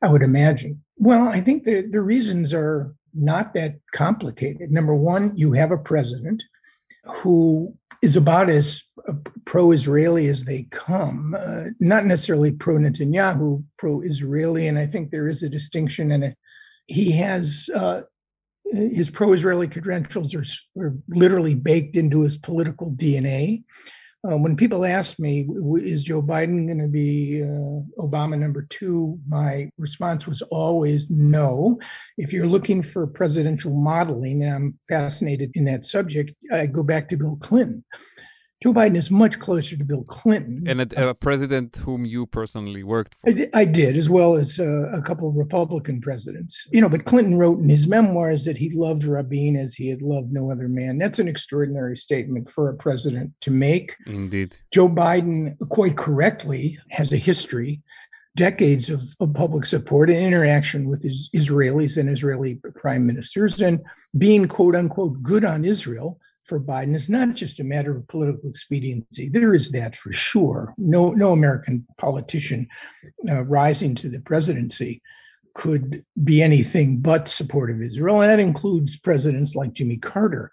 I 0.01 0.09
would 0.09 0.23
imagine. 0.23 0.83
Well, 0.97 1.27
I 1.29 1.39
think 1.39 1.63
the 1.63 1.87
the 1.89 2.01
reasons 2.01 2.53
are 2.53 2.93
not 3.13 3.53
that 3.53 3.75
complicated. 3.93 4.71
Number 4.71 4.95
one, 4.95 5.33
you 5.35 5.53
have 5.53 5.71
a 5.71 5.77
president 5.77 6.43
who 7.05 7.75
is 8.01 8.15
about 8.15 8.49
as 8.49 8.83
uh, 9.07 9.13
pro-Israeli 9.45 10.27
as 10.27 10.43
they 10.43 10.63
come, 10.71 11.35
uh, 11.37 11.65
not 11.79 12.05
necessarily 12.05 12.51
pro-Netanyahu, 12.51 13.63
pro-Israeli, 13.77 14.67
and 14.67 14.77
I 14.77 14.87
think 14.87 15.11
there 15.11 15.27
is 15.27 15.43
a 15.43 15.49
distinction, 15.49 16.11
and 16.11 16.35
he 16.87 17.11
has 17.11 17.69
uh, 17.75 18.01
his 18.71 19.09
pro-Israeli 19.09 19.67
credentials 19.67 20.33
are, 20.35 20.43
are, 20.81 20.95
literally 21.07 21.55
baked 21.55 21.95
into 21.95 22.21
his 22.21 22.37
political 22.37 22.91
DNA. 22.91 23.63
Uh, 24.27 24.35
when 24.37 24.57
people 24.57 24.83
ask 24.83 25.17
me, 25.17 25.47
is 25.77 26.03
Joe 26.03 26.21
Biden 26.21 26.65
going 26.67 26.81
to 26.81 26.89
be 26.89 27.41
uh, 27.41 28.03
Obama 28.03 28.37
number 28.37 28.63
two? 28.69 29.17
My 29.29 29.71
response 29.77 30.27
was 30.27 30.41
always 30.41 31.09
no. 31.09 31.79
If 32.17 32.33
you're 32.33 32.45
looking 32.45 32.81
for 32.81 33.07
presidential 33.07 33.71
modeling, 33.71 34.43
and 34.43 34.53
I'm 34.53 34.79
fascinated 34.89 35.51
in 35.53 35.63
that 35.65 35.85
subject, 35.85 36.33
I 36.51 36.65
go 36.65 36.83
back 36.83 37.07
to 37.09 37.17
Bill 37.17 37.37
Clinton. 37.39 37.85
Joe 38.61 38.73
Biden 38.73 38.97
is 38.97 39.09
much 39.09 39.39
closer 39.39 39.77
to 39.77 39.85
Bill 39.85 40.03
Clinton. 40.03 40.67
And 40.67 40.81
a, 40.81 41.09
a 41.09 41.13
president 41.13 41.77
whom 41.77 42.05
you 42.05 42.25
personally 42.25 42.83
worked 42.83 43.15
for. 43.15 43.29
I 43.29 43.33
did, 43.33 43.49
I 43.53 43.63
did 43.63 43.95
as 43.95 44.09
well 44.09 44.35
as 44.35 44.59
uh, 44.59 44.91
a 44.91 45.01
couple 45.01 45.29
of 45.29 45.35
Republican 45.35 46.01
presidents. 46.01 46.67
You 46.69 46.81
know, 46.81 46.89
but 46.89 47.05
Clinton 47.05 47.37
wrote 47.37 47.59
in 47.59 47.69
his 47.69 47.87
memoirs 47.87 48.43
that 48.43 48.57
he 48.57 48.69
loved 48.71 49.05
Rabin 49.05 49.55
as 49.55 49.75
he 49.75 49.87
had 49.87 50.01
loved 50.01 50.33
no 50.33 50.51
other 50.51 50.67
man. 50.67 50.97
That's 50.97 51.19
an 51.19 51.29
extraordinary 51.29 51.95
statement 51.95 52.49
for 52.49 52.67
a 52.67 52.75
president 52.75 53.31
to 53.41 53.51
make. 53.51 53.95
Indeed. 54.05 54.57
Joe 54.73 54.89
Biden, 54.89 55.57
quite 55.69 55.95
correctly, 55.95 56.77
has 56.89 57.13
a 57.13 57.17
history 57.17 57.81
decades 58.35 58.89
of, 58.89 59.03
of, 59.19 59.33
public 59.33 59.65
support 59.65 60.09
and 60.09 60.19
interaction 60.19 60.87
with 60.87 61.01
his 61.01 61.29
Israelis 61.33 61.97
and 61.97 62.09
Israeli 62.09 62.55
prime 62.75 63.05
ministers 63.05 63.59
and 63.59 63.81
being 64.17 64.47
quote 64.47 64.75
unquote 64.75 65.21
good 65.23 65.43
on 65.43 65.65
Israel 65.65 66.19
for 66.49 66.59
Biden 66.59 66.95
is 66.95 67.09
not 67.09 67.35
just 67.35 67.59
a 67.59 67.63
matter 67.63 67.95
of 67.95 68.07
political 68.07 68.49
expediency. 68.49 69.29
There 69.29 69.53
is 69.53 69.71
that 69.71 69.95
for 69.95 70.11
sure. 70.11 70.73
No, 70.77 71.11
no 71.11 71.31
American 71.31 71.85
politician 71.97 72.67
uh, 73.29 73.43
rising 73.43 73.93
to 73.95 74.09
the 74.09 74.19
presidency 74.19 75.01
could 75.53 76.03
be 76.23 76.41
anything 76.41 76.97
but 76.97 77.27
supportive 77.27 77.77
of 77.77 77.83
Israel, 77.83 78.21
and 78.21 78.31
that 78.31 78.39
includes 78.39 78.97
presidents 78.97 79.55
like 79.55 79.73
Jimmy 79.73 79.97
Carter. 79.97 80.51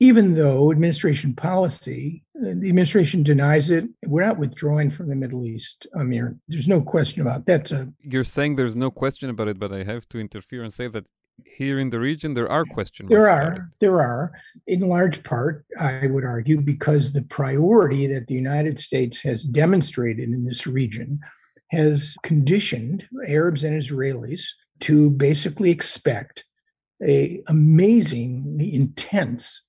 Even 0.00 0.34
though 0.34 0.72
administration 0.72 1.34
policy, 1.34 2.24
uh, 2.36 2.46
the 2.60 2.68
administration 2.68 3.22
denies 3.22 3.70
it, 3.70 3.84
we're 4.06 4.26
not 4.26 4.38
withdrawing 4.38 4.90
from 4.90 5.08
the 5.08 5.14
Middle 5.14 5.46
East, 5.46 5.86
Amir. 5.94 6.36
There's 6.48 6.66
no 6.66 6.80
question 6.82 7.22
about 7.22 7.46
that. 7.46 7.70
A, 7.70 7.92
You're 8.00 8.24
saying 8.24 8.56
there's 8.56 8.76
no 8.76 8.90
question 8.90 9.30
about 9.30 9.48
it, 9.48 9.58
but 9.58 9.72
I 9.72 9.84
have 9.84 10.08
to 10.10 10.18
interfere 10.18 10.62
and 10.62 10.72
say 10.72 10.88
that 10.88 11.06
here 11.44 11.78
in 11.78 11.90
the 11.90 11.98
region 11.98 12.34
there 12.34 12.50
are 12.50 12.64
questions 12.64 13.08
there 13.08 13.28
are 13.28 13.68
there 13.80 14.00
are 14.00 14.32
in 14.66 14.80
large 14.80 15.22
part 15.24 15.64
i 15.80 16.06
would 16.06 16.24
argue 16.24 16.60
because 16.60 17.12
the 17.12 17.22
priority 17.22 18.06
that 18.06 18.26
the 18.26 18.34
united 18.34 18.78
states 18.78 19.20
has 19.20 19.44
demonstrated 19.44 20.28
in 20.28 20.44
this 20.44 20.66
region 20.66 21.18
has 21.70 22.16
conditioned 22.22 23.04
arabs 23.26 23.64
and 23.64 23.80
israelis 23.80 24.46
to 24.80 25.10
basically 25.10 25.70
expect 25.70 26.44
a 27.02 27.42
amazingly 27.48 28.74
intense 28.74 29.62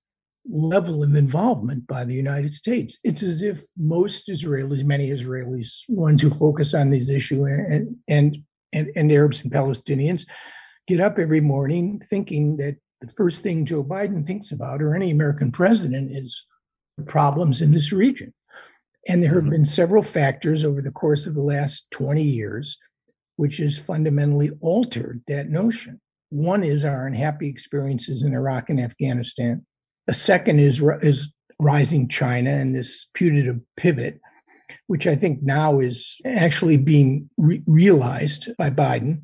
level 0.49 1.03
of 1.03 1.15
involvement 1.15 1.87
by 1.87 2.03
the 2.03 2.13
United 2.13 2.53
States. 2.53 2.97
It's 3.03 3.23
as 3.23 3.41
if 3.41 3.63
most 3.77 4.27
Israelis, 4.27 4.83
many 4.83 5.09
Israelis, 5.09 5.83
ones 5.87 6.21
who 6.21 6.29
focus 6.31 6.73
on 6.73 6.91
this 6.91 7.09
issue 7.09 7.45
and 7.45 7.95
and 8.07 8.37
and, 8.73 8.91
and 8.95 9.11
Arabs 9.11 9.39
and 9.39 9.51
Palestinians, 9.51 10.25
get 10.87 10.99
up 10.99 11.19
every 11.19 11.41
morning 11.41 12.01
thinking 12.09 12.57
that 12.57 12.75
the 13.01 13.11
first 13.11 13.43
thing 13.43 13.65
Joe 13.65 13.83
Biden 13.83 14.25
thinks 14.25 14.51
about, 14.51 14.81
or 14.81 14.95
any 14.95 15.11
American 15.11 15.51
president, 15.51 16.15
is 16.15 16.45
problems 17.05 17.61
in 17.61 17.71
this 17.71 17.91
region. 17.91 18.33
And 19.07 19.21
there 19.21 19.33
have 19.33 19.43
mm-hmm. 19.43 19.51
been 19.51 19.65
several 19.65 20.01
factors 20.01 20.63
over 20.63 20.81
the 20.81 20.91
course 20.91 21.27
of 21.27 21.35
the 21.35 21.41
last 21.41 21.85
20 21.91 22.23
years 22.23 22.77
which 23.37 23.57
has 23.57 23.77
fundamentally 23.77 24.51
altered 24.61 25.21
that 25.27 25.49
notion. 25.49 25.99
One 26.29 26.63
is 26.63 26.83
our 26.83 27.07
unhappy 27.07 27.49
experiences 27.49 28.23
in 28.23 28.33
Iraq 28.33 28.69
and 28.69 28.79
Afghanistan. 28.79 29.65
A 30.07 30.13
second 30.13 30.59
is, 30.59 30.81
is 31.01 31.31
rising 31.59 32.07
China 32.07 32.51
and 32.51 32.75
this 32.75 33.07
putative 33.13 33.59
pivot, 33.77 34.19
which 34.87 35.07
I 35.07 35.15
think 35.15 35.41
now 35.41 35.79
is 35.79 36.15
actually 36.25 36.77
being 36.77 37.29
re- 37.37 37.63
realized 37.65 38.49
by 38.57 38.69
Biden. 38.69 39.21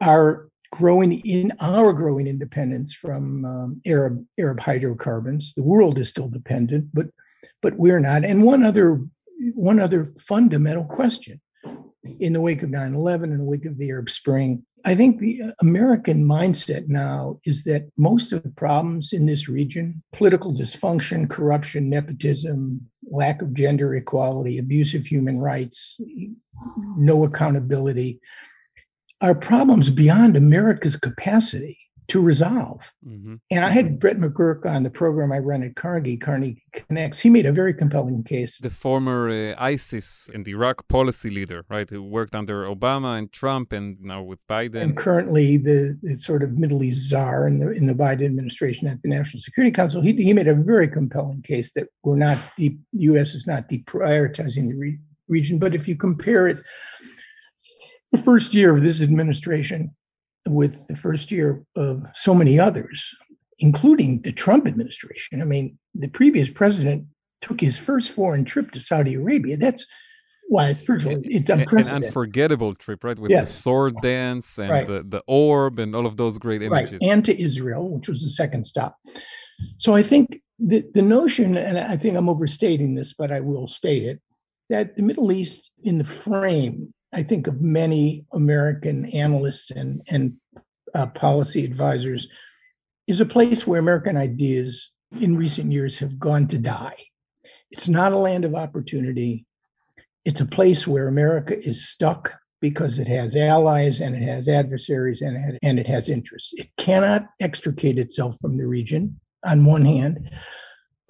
Our 0.00 0.48
growing 0.70 1.20
in 1.20 1.52
our 1.60 1.92
growing 1.92 2.26
independence 2.26 2.92
from 2.92 3.44
um, 3.44 3.80
Arab 3.86 4.24
Arab 4.38 4.60
hydrocarbons. 4.60 5.54
The 5.54 5.62
world 5.62 5.98
is 5.98 6.08
still 6.08 6.28
dependent, 6.28 6.88
but 6.92 7.08
but 7.62 7.76
we're 7.76 8.00
not. 8.00 8.24
And 8.24 8.44
one 8.44 8.62
other 8.62 9.00
one 9.54 9.80
other 9.80 10.06
fundamental 10.26 10.84
question 10.84 11.40
in 12.18 12.32
the 12.32 12.40
wake 12.40 12.62
of 12.62 12.70
9/11 12.70 13.24
in 13.24 13.38
the 13.38 13.44
wake 13.44 13.64
of 13.64 13.78
the 13.78 13.90
Arab 13.90 14.10
Spring, 14.10 14.64
I 14.84 14.94
think 14.94 15.18
the 15.18 15.42
American 15.60 16.24
mindset 16.24 16.88
now 16.88 17.40
is 17.44 17.64
that 17.64 17.88
most 17.96 18.32
of 18.32 18.42
the 18.42 18.50
problems 18.50 19.12
in 19.12 19.26
this 19.26 19.48
region, 19.48 20.02
political 20.12 20.52
dysfunction, 20.52 21.28
corruption, 21.28 21.90
nepotism, 21.90 22.80
lack 23.10 23.42
of 23.42 23.52
gender 23.54 23.94
equality, 23.94 24.58
abuse 24.58 24.94
of 24.94 25.04
human 25.04 25.38
rights, 25.38 26.00
no 26.96 27.24
accountability, 27.24 28.20
are 29.20 29.34
problems 29.34 29.90
beyond 29.90 30.36
America's 30.36 30.96
capacity 30.96 31.78
to 32.10 32.20
resolve. 32.20 32.92
Mm-hmm. 33.06 33.36
And 33.52 33.64
I 33.64 33.70
had 33.70 34.00
Brett 34.00 34.18
McGurk 34.18 34.66
on 34.66 34.82
the 34.82 34.90
program 34.90 35.30
I 35.30 35.38
run 35.38 35.62
at 35.62 35.76
Carnegie, 35.76 36.16
Carnegie 36.16 36.64
Connects. 36.72 37.20
He 37.20 37.30
made 37.30 37.46
a 37.46 37.52
very 37.52 37.72
compelling 37.72 38.24
case. 38.24 38.58
The 38.58 38.68
former 38.68 39.30
uh, 39.30 39.54
ISIS 39.56 40.28
and 40.34 40.46
Iraq 40.48 40.88
policy 40.88 41.30
leader, 41.30 41.64
right, 41.68 41.88
who 41.88 42.02
worked 42.02 42.34
under 42.34 42.64
Obama 42.64 43.16
and 43.16 43.30
Trump 43.30 43.72
and 43.72 44.00
now 44.00 44.22
with 44.22 44.44
Biden. 44.48 44.82
And 44.82 44.96
currently 44.96 45.56
the, 45.56 45.96
the 46.02 46.18
sort 46.18 46.42
of 46.42 46.58
Middle 46.58 46.82
East 46.82 47.08
czar 47.08 47.46
in 47.46 47.60
the, 47.60 47.70
in 47.70 47.86
the 47.86 47.94
Biden 47.94 48.24
administration 48.24 48.88
at 48.88 49.00
the 49.02 49.08
National 49.08 49.40
Security 49.40 49.70
Council. 49.72 50.02
He, 50.02 50.12
he 50.14 50.32
made 50.32 50.48
a 50.48 50.54
very 50.54 50.88
compelling 50.88 51.42
case 51.42 51.70
that 51.76 51.86
we're 52.02 52.16
not 52.16 52.38
the 52.56 52.76
U.S. 52.92 53.34
is 53.34 53.46
not 53.46 53.68
deprioritizing 53.68 54.68
the 54.68 54.74
re- 54.74 54.98
region. 55.28 55.60
But 55.60 55.76
if 55.76 55.86
you 55.86 55.94
compare 55.94 56.48
it 56.48 56.58
the 58.12 58.18
first 58.18 58.54
year 58.54 58.74
of 58.74 58.82
this 58.82 59.02
administration 59.02 59.94
with 60.46 60.86
the 60.88 60.96
first 60.96 61.30
year 61.30 61.64
of 61.76 62.04
so 62.14 62.34
many 62.34 62.58
others, 62.58 63.14
including 63.58 64.22
the 64.22 64.32
Trump 64.32 64.66
administration. 64.66 65.42
I 65.42 65.44
mean, 65.44 65.78
the 65.94 66.08
previous 66.08 66.50
president 66.50 67.06
took 67.40 67.60
his 67.60 67.78
first 67.78 68.10
foreign 68.10 68.44
trip 68.44 68.70
to 68.72 68.80
Saudi 68.80 69.14
Arabia. 69.14 69.56
That's 69.56 69.86
why, 70.48 70.74
first 70.74 71.06
of 71.06 71.12
all, 71.12 71.22
it's 71.24 71.48
unprecedented. 71.48 72.02
An 72.02 72.04
unforgettable 72.04 72.74
trip, 72.74 73.04
right? 73.04 73.18
With 73.18 73.30
yes. 73.30 73.48
the 73.48 73.62
sword 73.62 73.94
dance 74.02 74.58
and 74.58 74.70
right. 74.70 74.86
the, 74.86 75.04
the 75.04 75.22
orb 75.26 75.78
and 75.78 75.94
all 75.94 76.06
of 76.06 76.16
those 76.16 76.38
great 76.38 76.62
images. 76.62 76.98
Right. 77.00 77.10
And 77.10 77.24
to 77.24 77.40
Israel, 77.40 77.88
which 77.88 78.08
was 78.08 78.22
the 78.22 78.30
second 78.30 78.64
stop. 78.64 78.96
So 79.78 79.94
I 79.94 80.02
think 80.02 80.40
the, 80.58 80.84
the 80.92 81.02
notion, 81.02 81.56
and 81.56 81.78
I 81.78 81.96
think 81.96 82.16
I'm 82.16 82.28
overstating 82.28 82.94
this, 82.94 83.12
but 83.12 83.30
I 83.30 83.40
will 83.40 83.68
state 83.68 84.02
it, 84.02 84.20
that 84.70 84.96
the 84.96 85.02
Middle 85.02 85.30
East 85.30 85.70
in 85.84 85.98
the 85.98 86.04
frame 86.04 86.92
I 87.12 87.22
think 87.22 87.46
of 87.46 87.60
many 87.60 88.24
American 88.32 89.06
analysts 89.06 89.70
and, 89.70 90.02
and 90.08 90.34
uh, 90.94 91.06
policy 91.06 91.64
advisors, 91.64 92.28
is 93.06 93.20
a 93.20 93.26
place 93.26 93.66
where 93.66 93.80
American 93.80 94.16
ideas 94.16 94.90
in 95.20 95.36
recent 95.36 95.72
years 95.72 95.98
have 95.98 96.18
gone 96.18 96.46
to 96.48 96.58
die. 96.58 96.96
It's 97.70 97.88
not 97.88 98.12
a 98.12 98.18
land 98.18 98.44
of 98.44 98.54
opportunity. 98.54 99.46
It's 100.24 100.40
a 100.40 100.46
place 100.46 100.86
where 100.86 101.08
America 101.08 101.60
is 101.60 101.88
stuck 101.88 102.32
because 102.60 102.98
it 102.98 103.08
has 103.08 103.36
allies 103.36 104.00
and 104.00 104.14
it 104.14 104.22
has 104.22 104.46
adversaries 104.46 105.22
and 105.22 105.58
and 105.62 105.78
it 105.78 105.86
has 105.86 106.08
interests. 106.08 106.52
It 106.54 106.68
cannot 106.76 107.26
extricate 107.40 107.98
itself 107.98 108.36
from 108.40 108.58
the 108.58 108.66
region 108.66 109.18
on 109.44 109.64
one 109.64 109.84
hand. 109.84 110.30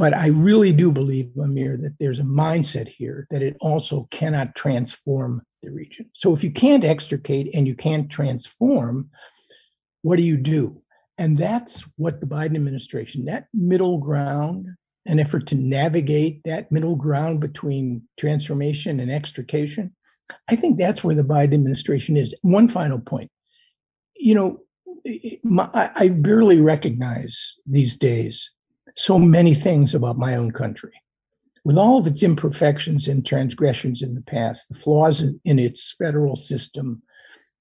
But 0.01 0.17
I 0.17 0.29
really 0.29 0.73
do 0.73 0.91
believe, 0.91 1.31
Amir, 1.39 1.77
that 1.77 1.93
there's 2.01 2.21
a 2.21 2.23
mindset 2.23 2.89
here 2.89 3.27
that 3.31 3.43
it 3.43 3.55
also 3.61 4.09
cannot 4.11 4.55
transform 4.55 5.43
the 5.63 5.71
region. 5.71 6.09
So 6.15 6.33
if 6.33 6.43
you 6.43 6.51
can't 6.51 6.85
extricate 6.85 7.51
and 7.53 7.67
you 7.67 7.75
can't 7.75 8.09
transform, 8.09 9.11
what 10.01 10.17
do 10.17 10.23
you 10.23 10.39
do? 10.39 10.81
And 11.19 11.37
that's 11.37 11.85
what 11.99 12.19
the 12.19 12.27
Biden 12.27 12.55
administration, 12.55 13.27
that 13.27 13.49
middle 13.53 13.99
ground, 13.99 14.69
an 15.05 15.21
effort 15.21 15.47
to 15.49 15.55
navigate 15.55 16.41
that 16.47 16.73
middle 16.73 16.97
ground 16.97 17.41
between 17.41 18.01
transformation 18.19 19.01
and 19.01 19.13
extrication, 19.13 19.95
I 20.49 20.57
think 20.57 20.79
that's 20.79 21.05
where 21.05 21.15
the 21.15 21.25
Biden 21.25 21.53
administration 21.53 22.17
is. 22.17 22.35
One 22.41 22.69
final 22.69 23.01
point. 23.01 23.31
You 24.17 24.35
know, 24.35 24.61
my, 25.43 25.69
I 25.75 26.09
barely 26.09 26.63
recognize 26.63 27.57
these 27.67 27.97
days 27.97 28.51
so 28.97 29.19
many 29.19 29.55
things 29.55 29.95
about 29.95 30.19
my 30.19 30.37
own 30.37 30.51
country. 30.51 30.93
With 31.65 31.77
all 31.77 31.99
of 31.99 32.07
its 32.07 32.23
imperfections 32.23 33.07
and 33.07 33.25
transgressions 33.25 34.03
in 34.03 34.15
the 34.15 34.23
past, 34.23 34.69
the 34.69 34.75
flaws 34.75 35.23
in, 35.23 35.59
its 35.59 35.95
federal 35.99 36.37
system, 36.37 37.03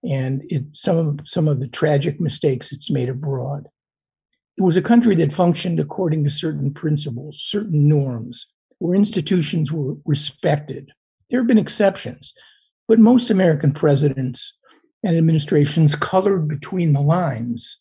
and 0.04 0.44
it, 0.48 0.64
some 0.72 0.98
of 0.98 1.20
some 1.26 1.48
of 1.48 1.60
the 1.60 1.68
tragic 1.68 2.22
mistakes 2.22 2.72
it's 2.72 2.90
made 2.90 3.10
abroad. 3.10 3.68
It 4.58 4.64
was 4.64 4.78
a 4.78 4.82
country 4.82 5.16
that 5.16 5.34
functioned 5.34 5.80
according 5.80 6.24
to 6.24 6.30
certain 6.30 6.74
principles, 6.74 7.44
certain 7.46 7.88
norms, 7.90 8.48
where 8.80 8.96
institutions 8.96 9.72
were 9.72 9.96
respected. 10.06 10.92
There 11.30 11.40
have 11.42 11.48
been 11.48 11.58
exceptions, 11.58 12.34
but 12.88 13.00
most 13.00 13.30
American 13.30 13.74
presidents 13.74 14.54
and 15.04 15.18
administrations 15.18 15.96
colored 15.96 16.48
between 16.48 16.94
the 16.94 17.02
lines. 17.02 17.80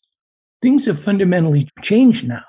Things 0.62 0.86
have 0.86 1.00
fundamentally 1.00 1.68
changed 1.82 2.26
now. 2.26 2.42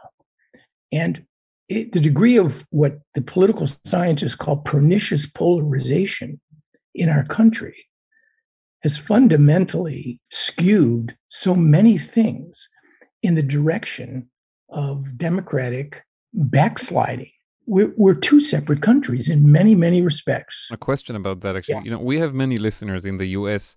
And 0.91 1.25
it, 1.67 1.91
the 1.91 1.99
degree 1.99 2.37
of 2.37 2.65
what 2.71 2.99
the 3.13 3.21
political 3.21 3.67
scientists 3.85 4.35
call 4.35 4.57
pernicious 4.57 5.25
polarization 5.25 6.39
in 6.95 7.09
our 7.09 7.23
country 7.23 7.85
has 8.81 8.97
fundamentally 8.97 10.19
skewed 10.31 11.15
so 11.27 11.55
many 11.55 11.97
things 11.97 12.69
in 13.21 13.35
the 13.35 13.43
direction 13.43 14.29
of 14.69 15.17
democratic 15.17 16.03
backsliding. 16.33 17.31
We're, 17.65 17.93
we're 17.97 18.15
two 18.15 18.39
separate 18.39 18.81
countries 18.81 19.29
in 19.29 19.51
many, 19.51 19.75
many 19.75 20.01
respects. 20.01 20.67
A 20.71 20.77
question 20.77 21.15
about 21.15 21.41
that, 21.41 21.55
actually. 21.55 21.75
Yeah. 21.75 21.83
You 21.83 21.91
know, 21.91 21.99
we 21.99 22.17
have 22.19 22.33
many 22.33 22.57
listeners 22.57 23.05
in 23.05 23.17
the 23.17 23.27
US. 23.27 23.75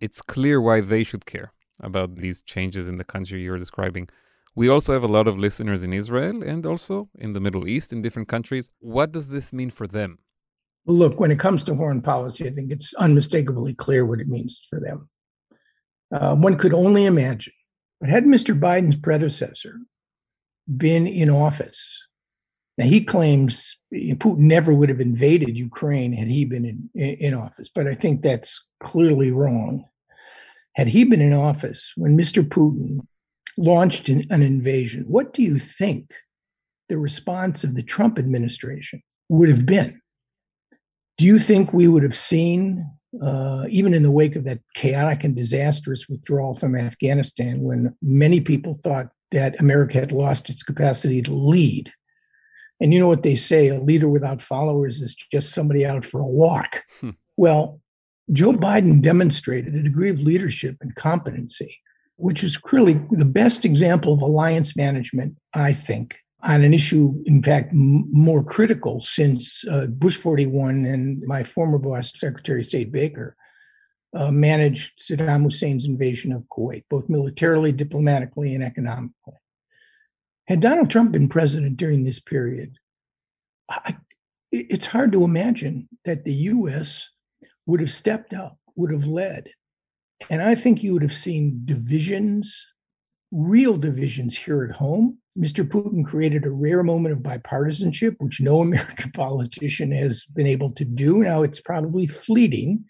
It's 0.00 0.22
clear 0.22 0.60
why 0.60 0.80
they 0.80 1.02
should 1.02 1.26
care 1.26 1.52
about 1.80 2.16
these 2.16 2.42
changes 2.42 2.86
in 2.86 2.98
the 2.98 3.04
country 3.04 3.42
you're 3.42 3.58
describing. 3.58 4.08
We 4.56 4.68
also 4.68 4.92
have 4.92 5.02
a 5.02 5.08
lot 5.08 5.26
of 5.26 5.38
listeners 5.38 5.82
in 5.82 5.92
Israel 5.92 6.44
and 6.44 6.64
also 6.64 7.08
in 7.18 7.32
the 7.32 7.40
Middle 7.40 7.66
East 7.66 7.92
in 7.92 8.02
different 8.02 8.28
countries. 8.28 8.70
What 8.78 9.10
does 9.10 9.28
this 9.28 9.52
mean 9.52 9.70
for 9.70 9.86
them? 9.86 10.18
Look, 10.86 11.18
when 11.18 11.32
it 11.32 11.40
comes 11.40 11.62
to 11.64 11.74
foreign 11.74 12.02
policy, 12.02 12.46
I 12.46 12.50
think 12.50 12.70
it's 12.70 12.94
unmistakably 12.94 13.74
clear 13.74 14.04
what 14.06 14.20
it 14.20 14.28
means 14.28 14.60
for 14.70 14.78
them. 14.78 15.08
Uh, 16.12 16.36
one 16.36 16.56
could 16.56 16.74
only 16.74 17.06
imagine. 17.06 17.54
But 18.00 18.10
had 18.10 18.24
Mr. 18.26 18.58
Biden's 18.58 18.96
predecessor 18.96 19.80
been 20.76 21.06
in 21.06 21.30
office, 21.30 22.06
now 22.78 22.86
he 22.86 23.02
claims 23.02 23.76
Putin 23.92 24.38
never 24.38 24.74
would 24.74 24.88
have 24.88 25.00
invaded 25.00 25.56
Ukraine 25.56 26.12
had 26.12 26.28
he 26.28 26.44
been 26.44 26.64
in, 26.64 27.00
in 27.00 27.34
office, 27.34 27.70
but 27.74 27.86
I 27.86 27.94
think 27.94 28.22
that's 28.22 28.64
clearly 28.80 29.30
wrong. 29.30 29.84
Had 30.74 30.88
he 30.88 31.04
been 31.04 31.20
in 31.20 31.32
office 31.32 31.92
when 31.96 32.16
Mr. 32.16 32.46
Putin 32.46 33.06
launched 33.58 34.08
an, 34.08 34.26
an 34.30 34.42
invasion, 34.42 35.04
what 35.06 35.32
do 35.32 35.42
you 35.42 35.58
think 35.58 36.14
the 36.88 36.98
response 36.98 37.64
of 37.64 37.74
the 37.74 37.82
Trump 37.82 38.18
administration 38.18 39.02
would 39.28 39.48
have 39.48 39.64
been? 39.66 40.00
Do 41.18 41.26
you 41.26 41.38
think 41.38 41.72
we 41.72 41.88
would 41.88 42.02
have 42.02 42.16
seen, 42.16 42.84
uh, 43.22 43.64
even 43.70 43.94
in 43.94 44.02
the 44.02 44.10
wake 44.10 44.36
of 44.36 44.44
that 44.44 44.60
chaotic 44.74 45.24
and 45.24 45.36
disastrous 45.36 46.08
withdrawal 46.08 46.54
from 46.54 46.76
Afghanistan, 46.76 47.62
when 47.62 47.94
many 48.02 48.40
people 48.40 48.74
thought 48.74 49.08
that 49.30 49.58
America 49.60 49.98
had 49.98 50.12
lost 50.12 50.50
its 50.50 50.62
capacity 50.62 51.22
to 51.22 51.30
lead? 51.30 51.92
And 52.80 52.92
you 52.92 52.98
know 52.98 53.08
what 53.08 53.22
they 53.22 53.36
say 53.36 53.68
a 53.68 53.80
leader 53.80 54.08
without 54.08 54.42
followers 54.42 55.00
is 55.00 55.14
just 55.14 55.52
somebody 55.52 55.86
out 55.86 56.04
for 56.04 56.20
a 56.20 56.26
walk. 56.26 56.82
Hmm. 57.00 57.10
Well, 57.36 57.80
Joe 58.32 58.52
Biden 58.52 59.00
demonstrated 59.00 59.74
a 59.74 59.82
degree 59.82 60.10
of 60.10 60.20
leadership 60.20 60.76
and 60.80 60.94
competency, 60.94 61.78
which 62.16 62.44
is 62.44 62.56
clearly 62.56 63.00
the 63.10 63.24
best 63.24 63.64
example 63.64 64.12
of 64.12 64.22
alliance 64.22 64.76
management, 64.76 65.36
I 65.52 65.72
think, 65.72 66.16
on 66.42 66.62
an 66.62 66.74
issue, 66.74 67.22
in 67.26 67.42
fact, 67.42 67.72
m- 67.72 68.08
more 68.12 68.44
critical 68.44 69.00
since 69.00 69.64
uh, 69.70 69.86
Bush 69.86 70.16
41 70.16 70.84
and 70.86 71.22
my 71.22 71.42
former 71.42 71.78
boss, 71.78 72.12
Secretary 72.16 72.60
of 72.60 72.66
State 72.66 72.92
Baker, 72.92 73.36
uh, 74.14 74.30
managed 74.30 75.00
Saddam 75.00 75.42
Hussein's 75.42 75.86
invasion 75.86 76.32
of 76.32 76.46
Kuwait, 76.48 76.84
both 76.88 77.08
militarily, 77.08 77.72
diplomatically, 77.72 78.54
and 78.54 78.62
economically. 78.62 79.34
Had 80.46 80.60
Donald 80.60 80.90
Trump 80.90 81.12
been 81.12 81.28
president 81.28 81.76
during 81.78 82.04
this 82.04 82.20
period, 82.20 82.76
I, 83.68 83.96
it's 84.52 84.86
hard 84.86 85.10
to 85.12 85.24
imagine 85.24 85.88
that 86.04 86.24
the 86.24 86.34
U.S. 86.34 87.10
would 87.66 87.80
have 87.80 87.90
stepped 87.90 88.34
up, 88.34 88.58
would 88.76 88.92
have 88.92 89.06
led. 89.06 89.48
And 90.30 90.42
I 90.42 90.54
think 90.54 90.82
you 90.82 90.92
would 90.92 91.02
have 91.02 91.12
seen 91.12 91.62
divisions, 91.64 92.66
real 93.30 93.76
divisions 93.76 94.36
here 94.36 94.64
at 94.64 94.76
home, 94.76 95.18
Mr. 95.38 95.68
Putin 95.68 96.04
created 96.04 96.44
a 96.44 96.50
rare 96.50 96.82
moment 96.82 97.12
of 97.12 97.18
bipartisanship, 97.18 98.16
which 98.18 98.40
no 98.40 98.60
American 98.60 99.10
politician 99.12 99.90
has 99.90 100.24
been 100.26 100.46
able 100.46 100.70
to 100.72 100.84
do. 100.84 101.22
Now 101.22 101.42
it's 101.42 101.60
probably 101.60 102.06
fleeting, 102.06 102.84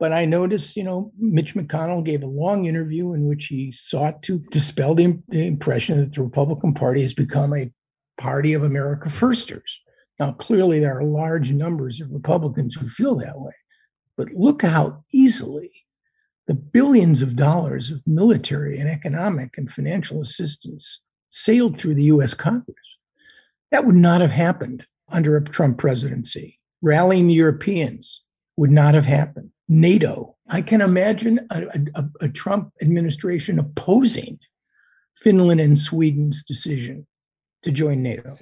but 0.00 0.12
I 0.12 0.24
noticed, 0.24 0.76
you 0.76 0.82
know, 0.82 1.12
Mitch 1.18 1.54
McConnell 1.54 2.04
gave 2.04 2.22
a 2.22 2.26
long 2.26 2.66
interview 2.66 3.12
in 3.14 3.26
which 3.26 3.46
he 3.46 3.72
sought 3.72 4.22
to 4.24 4.40
dispel 4.50 4.94
the, 4.94 5.18
the 5.28 5.46
impression 5.46 5.98
that 5.98 6.12
the 6.12 6.22
Republican 6.22 6.74
Party 6.74 7.02
has 7.02 7.14
become 7.14 7.54
a 7.54 7.70
party 8.18 8.54
of 8.54 8.64
America 8.64 9.08
firsters. 9.08 9.80
Now, 10.18 10.32
clearly, 10.32 10.80
there 10.80 10.98
are 10.98 11.04
large 11.04 11.50
numbers 11.50 12.00
of 12.00 12.10
Republicans 12.10 12.74
who 12.74 12.88
feel 12.88 13.16
that 13.16 13.38
way, 13.38 13.54
but 14.16 14.28
look 14.32 14.62
how 14.62 15.04
easily 15.12 15.72
the 16.46 16.54
billions 16.54 17.22
of 17.22 17.36
dollars 17.36 17.90
of 17.90 18.06
military 18.06 18.78
and 18.78 18.88
economic 18.88 19.56
and 19.56 19.70
financial 19.70 20.20
assistance 20.20 21.00
sailed 21.30 21.78
through 21.78 21.94
the 21.94 22.04
US 22.04 22.34
Congress. 22.34 22.76
That 23.70 23.86
would 23.86 23.96
not 23.96 24.20
have 24.20 24.30
happened 24.30 24.86
under 25.08 25.36
a 25.36 25.44
Trump 25.44 25.78
presidency. 25.78 26.60
Rallying 26.82 27.26
the 27.26 27.34
Europeans 27.34 28.22
would 28.56 28.70
not 28.70 28.94
have 28.94 29.06
happened. 29.06 29.50
NATO, 29.68 30.36
I 30.48 30.60
can 30.60 30.80
imagine 30.80 31.46
a, 31.50 31.66
a, 31.94 32.04
a 32.20 32.28
Trump 32.28 32.72
administration 32.82 33.58
opposing 33.58 34.38
Finland 35.16 35.60
and 35.60 35.78
Sweden's 35.78 36.42
decision 36.42 37.06
to 37.62 37.70
join 37.70 38.02
NATO. 38.02 38.36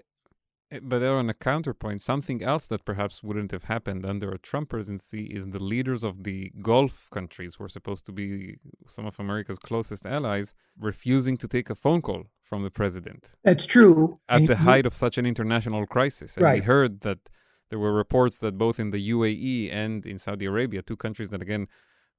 Eh, 0.72 0.80
but 0.82 1.02
on 1.02 1.28
a 1.28 1.35
counterpoint, 1.35 2.00
something 2.02 2.42
else 2.42 2.66
that 2.68 2.85
perhaps 2.85 3.22
wouldn't 3.22 3.50
have 3.50 3.64
happened 3.64 4.04
under 4.06 4.30
a 4.32 4.38
Trump 4.38 4.70
presidency 4.70 5.24
is 5.26 5.48
the 5.48 5.62
leaders 5.62 6.02
of 6.02 6.24
the 6.24 6.50
Gulf 6.62 7.08
countries, 7.11 7.56
who 7.56 7.64
are 7.64 7.68
supposed 7.68 8.06
to 8.06 8.12
be 8.12 8.56
some 8.87 9.06
of 9.06 9.20
America's 9.20 9.58
closest 9.58 10.06
allies, 10.06 10.54
refusing 10.78 11.37
to 11.37 11.46
take 11.46 11.68
a 11.68 11.74
phone 11.74 12.00
call 12.00 12.24
from 12.42 12.62
the 12.62 12.70
president. 12.70 13.35
That's 13.44 13.66
true. 13.66 14.18
At 14.28 14.46
the 14.46 14.56
height 14.56 14.87
of 14.87 14.94
such 14.94 15.18
an 15.18 15.26
international 15.26 15.87
crisis. 15.87 16.37
And 16.37 16.44
right. 16.44 16.61
we 16.61 16.61
heard 16.61 17.00
that 17.02 17.20
there 17.68 17.78
were 17.78 17.92
reports 17.92 18.38
that 18.40 18.58
both 18.58 18.78
in 18.80 18.90
the 18.90 19.11
UAE 19.11 19.72
and 19.72 20.04
in 20.06 20.18
Saudi 20.18 20.46
Arabia, 20.46 20.82
two 20.82 20.96
countries 20.96 21.30
that 21.30 21.42
again 21.42 21.68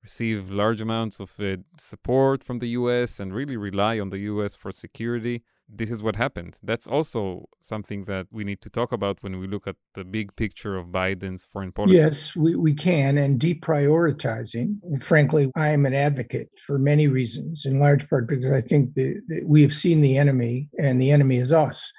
receive 0.02 0.50
large 0.50 0.82
amounts 0.82 1.20
of 1.20 1.40
uh, 1.40 1.58
support 1.78 2.44
from 2.44 2.60
the 2.60 2.70
US 2.70 3.20
and 3.20 3.34
really 3.34 3.56
rely 3.56 4.00
on 4.00 4.10
the 4.10 4.20
US 4.32 4.56
for 4.56 4.72
security 4.72 5.44
this 5.68 5.92
is 5.92 6.04
what 6.04 6.16
happened. 6.16 6.60
That's 6.62 6.88
also 6.88 7.50
something 7.60 8.06
that 8.06 8.28
we 8.32 8.44
need 8.44 8.62
to 8.62 8.70
talk 8.70 8.92
about 8.92 9.24
when 9.24 9.40
we 9.40 9.48
look 9.48 9.68
at 9.68 9.76
the 9.94 10.04
big 10.04 10.36
picture 10.36 10.76
of 10.76 10.88
Biden's 10.88 11.46
foreign 11.46 11.72
policy. 11.72 11.98
Yes, 11.98 12.36
we, 12.36 12.56
we 12.56 12.74
can. 12.74 13.18
And 13.18 13.40
deprioritizing, 13.40 15.04
frankly, 15.04 15.52
I 15.56 15.70
am 15.70 15.86
an 15.86 15.94
advocate 15.94 16.50
for 16.58 16.78
many 16.78 17.08
reasons, 17.08 17.66
in 17.66 17.80
large 17.80 18.08
part 18.10 18.28
because 18.28 18.52
I 18.52 18.62
think 18.62 18.94
that, 18.96 19.22
that 19.28 19.46
we 19.46 19.62
have 19.62 19.74
seen 19.74 20.02
the 20.02 20.18
enemy 20.18 20.70
and 20.78 21.02
the 21.02 21.12
enemy 21.12 21.38
is 21.38 21.52
us. 21.52 21.92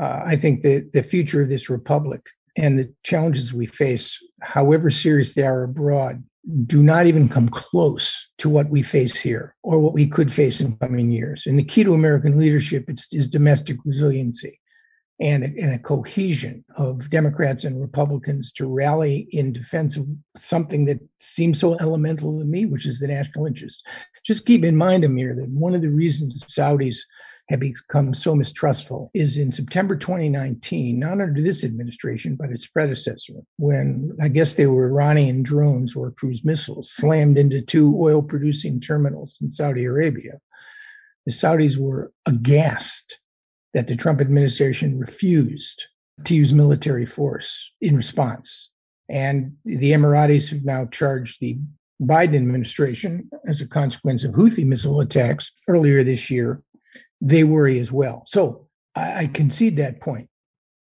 Uh, 0.00 0.22
I 0.24 0.36
think 0.36 0.62
that 0.62 0.90
the 0.92 1.02
future 1.02 1.42
of 1.42 1.48
this 1.48 1.68
republic 1.68 2.26
and 2.56 2.78
the 2.78 2.92
challenges 3.02 3.52
we 3.52 3.66
face, 3.66 4.18
however 4.40 4.90
serious 4.90 5.34
they 5.34 5.42
are 5.42 5.64
abroad, 5.64 6.22
do 6.66 6.82
not 6.82 7.06
even 7.06 7.28
come 7.28 7.48
close 7.48 8.28
to 8.38 8.48
what 8.48 8.70
we 8.70 8.82
face 8.82 9.18
here 9.18 9.54
or 9.62 9.78
what 9.78 9.92
we 9.92 10.06
could 10.06 10.32
face 10.32 10.60
in 10.60 10.76
coming 10.78 11.10
years. 11.10 11.46
And 11.46 11.58
the 11.58 11.64
key 11.64 11.84
to 11.84 11.94
American 11.94 12.38
leadership 12.38 12.88
is, 12.88 13.06
is 13.12 13.28
domestic 13.28 13.76
resiliency 13.84 14.58
and 15.20 15.44
and 15.44 15.74
a 15.74 15.78
cohesion 15.78 16.64
of 16.76 17.10
Democrats 17.10 17.64
and 17.64 17.80
Republicans 17.80 18.50
to 18.52 18.66
rally 18.66 19.28
in 19.30 19.52
defense 19.52 19.96
of 19.96 20.06
something 20.36 20.86
that 20.86 20.98
seems 21.20 21.60
so 21.60 21.76
elemental 21.78 22.38
to 22.38 22.44
me, 22.44 22.64
which 22.64 22.86
is 22.86 22.98
the 22.98 23.08
national 23.08 23.46
interest. 23.46 23.86
Just 24.24 24.46
keep 24.46 24.64
in 24.64 24.76
mind, 24.76 25.04
Amir, 25.04 25.34
that 25.36 25.48
one 25.48 25.74
of 25.74 25.82
the 25.82 25.90
reasons 25.90 26.44
Saudis 26.44 26.98
have 27.50 27.58
become 27.58 28.14
so 28.14 28.36
mistrustful 28.36 29.10
is 29.12 29.36
in 29.36 29.50
September 29.50 29.96
2019, 29.96 31.00
not 31.00 31.20
under 31.20 31.42
this 31.42 31.64
administration, 31.64 32.36
but 32.36 32.50
its 32.50 32.68
predecessor, 32.68 33.34
when 33.58 34.16
I 34.22 34.28
guess 34.28 34.54
they 34.54 34.68
were 34.68 34.86
Iranian 34.86 35.42
drones 35.42 35.96
or 35.96 36.12
cruise 36.12 36.44
missiles 36.44 36.92
slammed 36.92 37.36
into 37.36 37.60
two 37.60 37.96
oil 38.00 38.22
producing 38.22 38.78
terminals 38.78 39.36
in 39.42 39.50
Saudi 39.50 39.84
Arabia. 39.84 40.38
The 41.26 41.32
Saudis 41.32 41.76
were 41.76 42.12
aghast 42.24 43.18
that 43.74 43.88
the 43.88 43.96
Trump 43.96 44.20
administration 44.20 45.00
refused 45.00 45.86
to 46.24 46.36
use 46.36 46.52
military 46.52 47.04
force 47.04 47.72
in 47.80 47.96
response. 47.96 48.70
And 49.08 49.56
the 49.64 49.90
Emiratis 49.90 50.50
have 50.50 50.64
now 50.64 50.84
charged 50.86 51.38
the 51.40 51.58
Biden 52.00 52.36
administration 52.36 53.28
as 53.46 53.60
a 53.60 53.66
consequence 53.66 54.22
of 54.22 54.32
Houthi 54.32 54.64
missile 54.64 55.00
attacks 55.00 55.50
earlier 55.68 56.04
this 56.04 56.30
year, 56.30 56.62
they 57.20 57.44
worry 57.44 57.78
as 57.78 57.92
well. 57.92 58.22
So 58.26 58.66
I, 58.94 59.22
I 59.22 59.26
concede 59.26 59.76
that 59.76 60.00
point. 60.00 60.28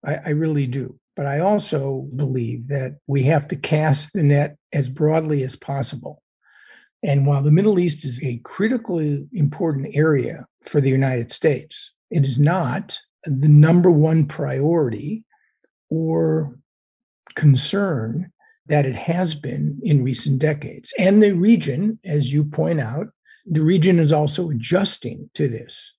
I, 0.04 0.16
I 0.26 0.28
really 0.30 0.66
do. 0.66 0.98
But 1.16 1.26
I 1.26 1.40
also 1.40 2.08
believe 2.14 2.68
that 2.68 2.98
we 3.08 3.24
have 3.24 3.48
to 3.48 3.56
cast 3.56 4.12
the 4.12 4.22
net 4.22 4.56
as 4.72 4.88
broadly 4.88 5.42
as 5.42 5.56
possible. 5.56 6.22
And 7.02 7.26
while 7.26 7.42
the 7.42 7.50
Middle 7.50 7.78
East 7.78 8.04
is 8.04 8.20
a 8.22 8.40
critically 8.44 9.26
important 9.32 9.88
area 9.94 10.46
for 10.62 10.80
the 10.80 10.90
United 10.90 11.32
States, 11.32 11.92
it 12.10 12.24
is 12.24 12.38
not 12.38 12.98
the 13.24 13.48
number 13.48 13.90
one 13.90 14.26
priority 14.26 15.24
or 15.90 16.56
concern 17.34 18.30
that 18.66 18.86
it 18.86 18.94
has 18.94 19.34
been 19.34 19.80
in 19.82 20.04
recent 20.04 20.38
decades. 20.38 20.92
And 20.98 21.22
the 21.22 21.32
region, 21.32 21.98
as 22.04 22.32
you 22.32 22.44
point 22.44 22.80
out, 22.80 23.08
the 23.44 23.62
region 23.62 23.98
is 23.98 24.12
also 24.12 24.50
adjusting 24.50 25.30
to 25.34 25.48
this 25.48 25.94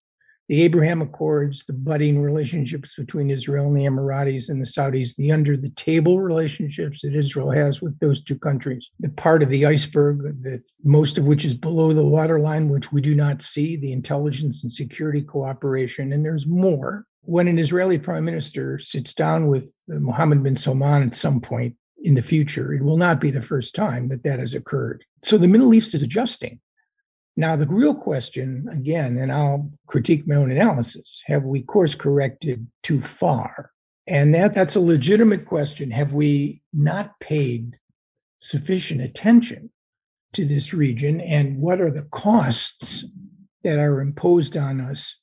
the 0.49 0.63
Abraham 0.63 1.03
Accords, 1.03 1.63
the 1.65 1.73
budding 1.73 2.19
relationships 2.19 2.95
between 2.95 3.29
Israel 3.29 3.67
and 3.67 3.77
the 3.77 3.85
Emiratis 3.85 4.49
and 4.49 4.59
the 4.59 4.65
Saudis, 4.65 5.15
the 5.15 5.31
under 5.31 5.55
the 5.55 5.69
table 5.69 6.19
relationships 6.19 7.01
that 7.03 7.15
Israel 7.15 7.51
has 7.51 7.83
with 7.83 7.97
those 7.99 8.23
two 8.23 8.37
countries, 8.37 8.89
the 8.99 9.09
part 9.09 9.43
of 9.43 9.49
the 9.49 9.67
iceberg, 9.67 10.41
that 10.41 10.63
most 10.83 11.19
of 11.19 11.25
which 11.25 11.45
is 11.45 11.53
below 11.53 11.93
the 11.93 12.05
waterline, 12.05 12.67
which 12.67 12.91
we 12.91 12.99
do 12.99 13.13
not 13.13 13.43
see, 13.43 13.75
the 13.75 13.93
intelligence 13.93 14.63
and 14.63 14.73
security 14.73 15.21
cooperation, 15.21 16.11
and 16.11 16.25
there's 16.25 16.47
more. 16.47 17.05
When 17.21 17.47
an 17.47 17.59
Israeli 17.59 17.99
prime 17.99 18.25
minister 18.25 18.79
sits 18.79 19.13
down 19.13 19.47
with 19.47 19.71
Mohammed 19.87 20.41
bin 20.41 20.55
Salman 20.55 21.03
at 21.03 21.13
some 21.13 21.41
point 21.41 21.75
in 22.01 22.15
the 22.15 22.23
future, 22.23 22.73
it 22.73 22.81
will 22.81 22.97
not 22.97 23.21
be 23.21 23.29
the 23.29 23.41
first 23.43 23.75
time 23.75 24.07
that 24.07 24.23
that 24.23 24.39
has 24.39 24.55
occurred. 24.55 25.05
So 25.21 25.37
the 25.37 25.47
Middle 25.47 25.75
East 25.75 25.93
is 25.93 26.01
adjusting 26.01 26.59
now, 27.35 27.55
the 27.55 27.67
real 27.67 27.95
question, 27.95 28.67
again, 28.71 29.17
and 29.17 29.31
I'll 29.31 29.71
critique 29.87 30.27
my 30.27 30.35
own 30.35 30.51
analysis 30.51 31.21
have 31.25 31.43
we 31.43 31.61
course 31.61 31.95
corrected 31.95 32.67
too 32.83 33.01
far? 33.01 33.71
And 34.07 34.33
that, 34.33 34.53
that's 34.53 34.75
a 34.75 34.81
legitimate 34.81 35.45
question. 35.45 35.91
Have 35.91 36.13
we 36.13 36.61
not 36.73 37.19
paid 37.19 37.77
sufficient 38.39 39.01
attention 39.01 39.69
to 40.33 40.45
this 40.45 40.73
region? 40.73 41.21
And 41.21 41.59
what 41.59 41.79
are 41.79 41.91
the 41.91 42.07
costs 42.11 43.05
that 43.63 43.77
are 43.77 44.01
imposed 44.01 44.57
on 44.57 44.81
us 44.81 45.15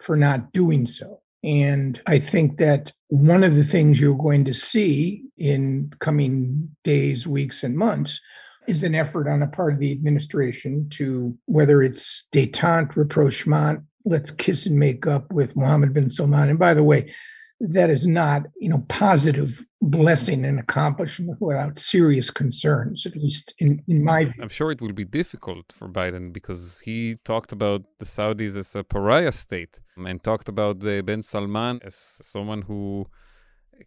for 0.00 0.16
not 0.16 0.52
doing 0.52 0.86
so? 0.86 1.20
And 1.42 2.00
I 2.06 2.20
think 2.20 2.58
that 2.58 2.92
one 3.08 3.42
of 3.42 3.56
the 3.56 3.64
things 3.64 4.00
you're 4.00 4.16
going 4.16 4.44
to 4.44 4.54
see 4.54 5.24
in 5.36 5.92
coming 5.98 6.70
days, 6.84 7.26
weeks, 7.26 7.62
and 7.62 7.76
months 7.76 8.20
is 8.66 8.82
an 8.84 8.94
effort 8.94 9.28
on 9.28 9.40
the 9.40 9.46
part 9.46 9.72
of 9.72 9.78
the 9.78 9.92
administration 9.92 10.88
to, 10.90 11.36
whether 11.46 11.82
it's 11.82 12.24
detente, 12.32 12.96
rapprochement, 12.96 13.80
let's 14.04 14.30
kiss 14.30 14.66
and 14.66 14.78
make 14.78 15.06
up 15.06 15.32
with 15.32 15.56
Mohammed 15.56 15.92
bin 15.92 16.10
Salman. 16.10 16.48
And 16.50 16.58
by 16.58 16.74
the 16.74 16.84
way, 16.84 17.12
that 17.60 17.90
is 17.90 18.06
not, 18.06 18.46
you 18.58 18.70
know, 18.70 18.84
positive 18.88 19.64
blessing 19.82 20.44
and 20.46 20.58
accomplishment 20.58 21.38
without 21.40 21.78
serious 21.78 22.30
concerns, 22.30 23.04
at 23.04 23.14
least 23.16 23.52
in, 23.58 23.82
in 23.86 24.02
my 24.02 24.24
view. 24.24 24.34
I'm 24.40 24.48
sure 24.48 24.70
it 24.70 24.80
will 24.80 24.94
be 24.94 25.04
difficult 25.04 25.70
for 25.70 25.88
Biden 25.88 26.32
because 26.32 26.80
he 26.80 27.16
talked 27.22 27.52
about 27.52 27.82
the 27.98 28.06
Saudis 28.06 28.56
as 28.56 28.74
a 28.74 28.82
pariah 28.82 29.32
state 29.32 29.80
and 29.96 30.22
talked 30.22 30.48
about 30.48 30.80
the 30.80 31.02
bin 31.02 31.22
Salman 31.22 31.80
as 31.84 31.94
someone 31.94 32.62
who 32.62 33.06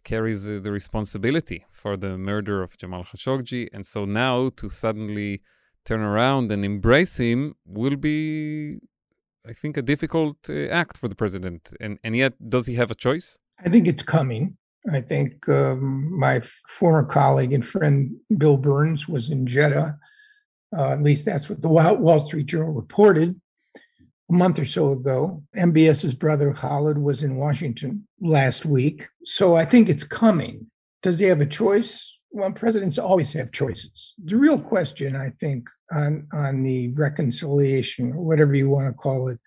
carries 0.02 0.44
the 0.44 0.72
responsibility 0.72 1.64
for 1.70 1.96
the 1.96 2.18
murder 2.18 2.62
of 2.62 2.76
Jamal 2.76 3.04
Khashoggi. 3.04 3.68
And 3.72 3.86
so 3.86 4.04
now 4.04 4.50
to 4.56 4.68
suddenly 4.68 5.42
turn 5.84 6.00
around 6.00 6.50
and 6.50 6.64
embrace 6.64 7.18
him 7.18 7.54
will 7.64 7.96
be, 7.96 8.78
I 9.46 9.52
think, 9.52 9.76
a 9.76 9.82
difficult 9.82 10.38
uh, 10.48 10.68
act 10.68 10.96
for 10.96 11.08
the 11.08 11.14
president. 11.14 11.74
And, 11.80 11.98
and 12.02 12.16
yet, 12.16 12.32
does 12.48 12.66
he 12.66 12.74
have 12.74 12.90
a 12.90 12.94
choice? 12.94 13.38
I 13.64 13.68
think 13.68 13.86
it's 13.86 14.02
coming. 14.02 14.56
I 14.92 15.00
think 15.00 15.48
um, 15.48 16.18
my 16.18 16.40
former 16.68 17.04
colleague 17.04 17.52
and 17.52 17.64
friend 17.64 18.14
Bill 18.36 18.56
Burns 18.56 19.08
was 19.08 19.30
in 19.30 19.46
Jeddah. 19.46 19.96
Uh, 20.76 20.90
at 20.90 21.02
least 21.02 21.24
that's 21.24 21.48
what 21.48 21.62
the 21.62 21.68
Wall 21.68 22.26
Street 22.26 22.46
Journal 22.46 22.72
reported 22.72 23.40
month 24.34 24.58
or 24.58 24.64
so 24.64 24.92
ago. 24.92 25.42
MBS's 25.56 26.14
brother 26.14 26.52
Khalid 26.52 26.98
was 26.98 27.22
in 27.22 27.36
Washington 27.36 28.06
last 28.20 28.66
week. 28.66 29.08
So 29.24 29.56
I 29.56 29.64
think 29.64 29.88
it's 29.88 30.04
coming. 30.04 30.66
Does 31.02 31.18
he 31.18 31.26
have 31.26 31.40
a 31.40 31.46
choice? 31.46 32.18
Well, 32.30 32.50
presidents 32.52 32.98
always 32.98 33.32
have 33.34 33.52
choices. 33.52 34.14
The 34.24 34.36
real 34.36 34.58
question, 34.58 35.14
I 35.14 35.30
think, 35.40 35.68
on, 35.92 36.26
on 36.32 36.62
the 36.62 36.88
reconciliation, 36.88 38.12
or 38.12 38.22
whatever 38.22 38.54
you 38.54 38.68
want 38.68 38.88
to 38.88 38.92
call 38.92 39.28
it, 39.28 39.38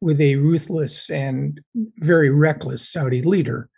with 0.00 0.20
a 0.20 0.36
ruthless 0.36 1.10
and 1.10 1.60
very 1.98 2.30
reckless 2.30 2.88
Saudi 2.88 3.22
leader 3.22 3.68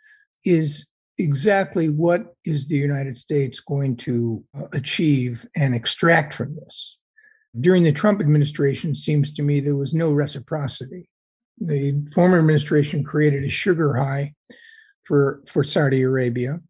is 0.44 0.86
exactly 1.18 1.88
what 1.88 2.34
is 2.44 2.66
the 2.66 2.76
United 2.76 3.18
States 3.18 3.60
going 3.60 3.96
to 3.96 4.42
uh, 4.56 4.64
achieve 4.72 5.46
and 5.56 5.74
extract 5.74 6.34
from 6.34 6.56
this? 6.56 6.98
During 7.60 7.82
the 7.82 7.92
Trump 7.92 8.20
administration, 8.20 8.94
seems 8.94 9.32
to 9.34 9.42
me 9.42 9.60
there 9.60 9.76
was 9.76 9.92
no 9.92 10.12
reciprocity. 10.12 11.08
The 11.60 12.06
former 12.14 12.38
administration 12.38 13.04
created 13.04 13.44
a 13.44 13.50
sugar 13.50 13.94
high 13.94 14.34
for, 15.04 15.42
for 15.46 15.62
Saudi 15.62 16.02
Arabia, 16.02 16.60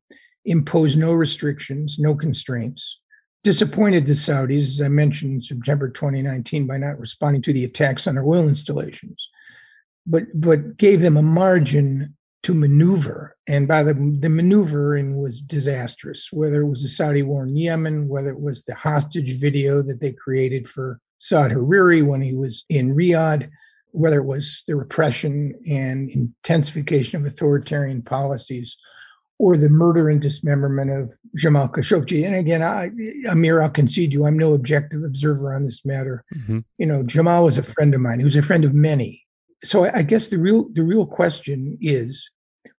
imposed 0.44 0.98
no 0.98 1.12
restrictions, 1.12 1.96
no 1.98 2.14
constraints, 2.14 2.98
disappointed 3.44 4.06
the 4.06 4.12
Saudis, 4.12 4.74
as 4.74 4.80
I 4.80 4.88
mentioned 4.88 5.34
in 5.34 5.42
September 5.42 5.88
2019, 5.88 6.66
by 6.66 6.78
not 6.78 6.98
responding 6.98 7.42
to 7.42 7.52
the 7.52 7.64
attacks 7.64 8.06
on 8.06 8.14
their 8.14 8.24
oil 8.24 8.48
installations, 8.48 9.28
but, 10.06 10.24
but 10.34 10.76
gave 10.76 11.00
them 11.00 11.16
a 11.16 11.22
margin 11.22 12.16
to 12.42 12.54
maneuver. 12.54 13.36
And 13.46 13.68
by 13.68 13.82
the, 13.82 13.94
the 13.94 14.28
maneuvering 14.28 15.20
was 15.20 15.40
disastrous, 15.40 16.28
whether 16.32 16.62
it 16.62 16.68
was 16.68 16.82
the 16.82 16.88
Saudi 16.88 17.22
war 17.22 17.44
in 17.44 17.56
Yemen, 17.56 18.08
whether 18.08 18.30
it 18.30 18.40
was 18.40 18.64
the 18.64 18.74
hostage 18.74 19.38
video 19.38 19.82
that 19.82 20.00
they 20.00 20.12
created 20.12 20.68
for 20.68 21.00
Saad 21.18 21.52
Hariri 21.52 22.04
when 22.04 22.20
he 22.20 22.34
was 22.34 22.64
in 22.68 22.94
Riyadh, 22.96 23.48
whether 23.92 24.18
it 24.18 24.24
was 24.24 24.64
the 24.66 24.74
repression 24.74 25.54
and 25.68 26.10
intensification 26.10 27.20
of 27.20 27.26
authoritarian 27.26 28.02
policies, 28.02 28.76
or 29.38 29.56
the 29.56 29.68
murder 29.68 30.08
and 30.08 30.20
dismemberment 30.20 30.90
of 30.90 31.16
Jamal 31.36 31.68
Khashoggi. 31.68 32.24
And 32.24 32.34
again, 32.34 32.62
I, 32.62 32.90
Amir, 33.28 33.60
I'll 33.60 33.70
concede 33.70 34.12
you, 34.12 34.24
I'm 34.24 34.38
no 34.38 34.54
objective 34.54 35.02
observer 35.04 35.54
on 35.54 35.64
this 35.64 35.84
matter. 35.84 36.24
Mm-hmm. 36.34 36.60
You 36.78 36.86
know, 36.86 37.02
Jamal 37.02 37.44
was 37.44 37.58
a 37.58 37.62
friend 37.62 37.94
of 37.94 38.00
mine. 38.00 38.18
He 38.18 38.24
was 38.24 38.36
a 38.36 38.42
friend 38.42 38.64
of 38.64 38.72
many 38.74 39.21
so 39.64 39.84
I 39.84 40.02
guess 40.02 40.28
the 40.28 40.38
real 40.38 40.68
the 40.72 40.82
real 40.82 41.06
question 41.06 41.78
is 41.80 42.30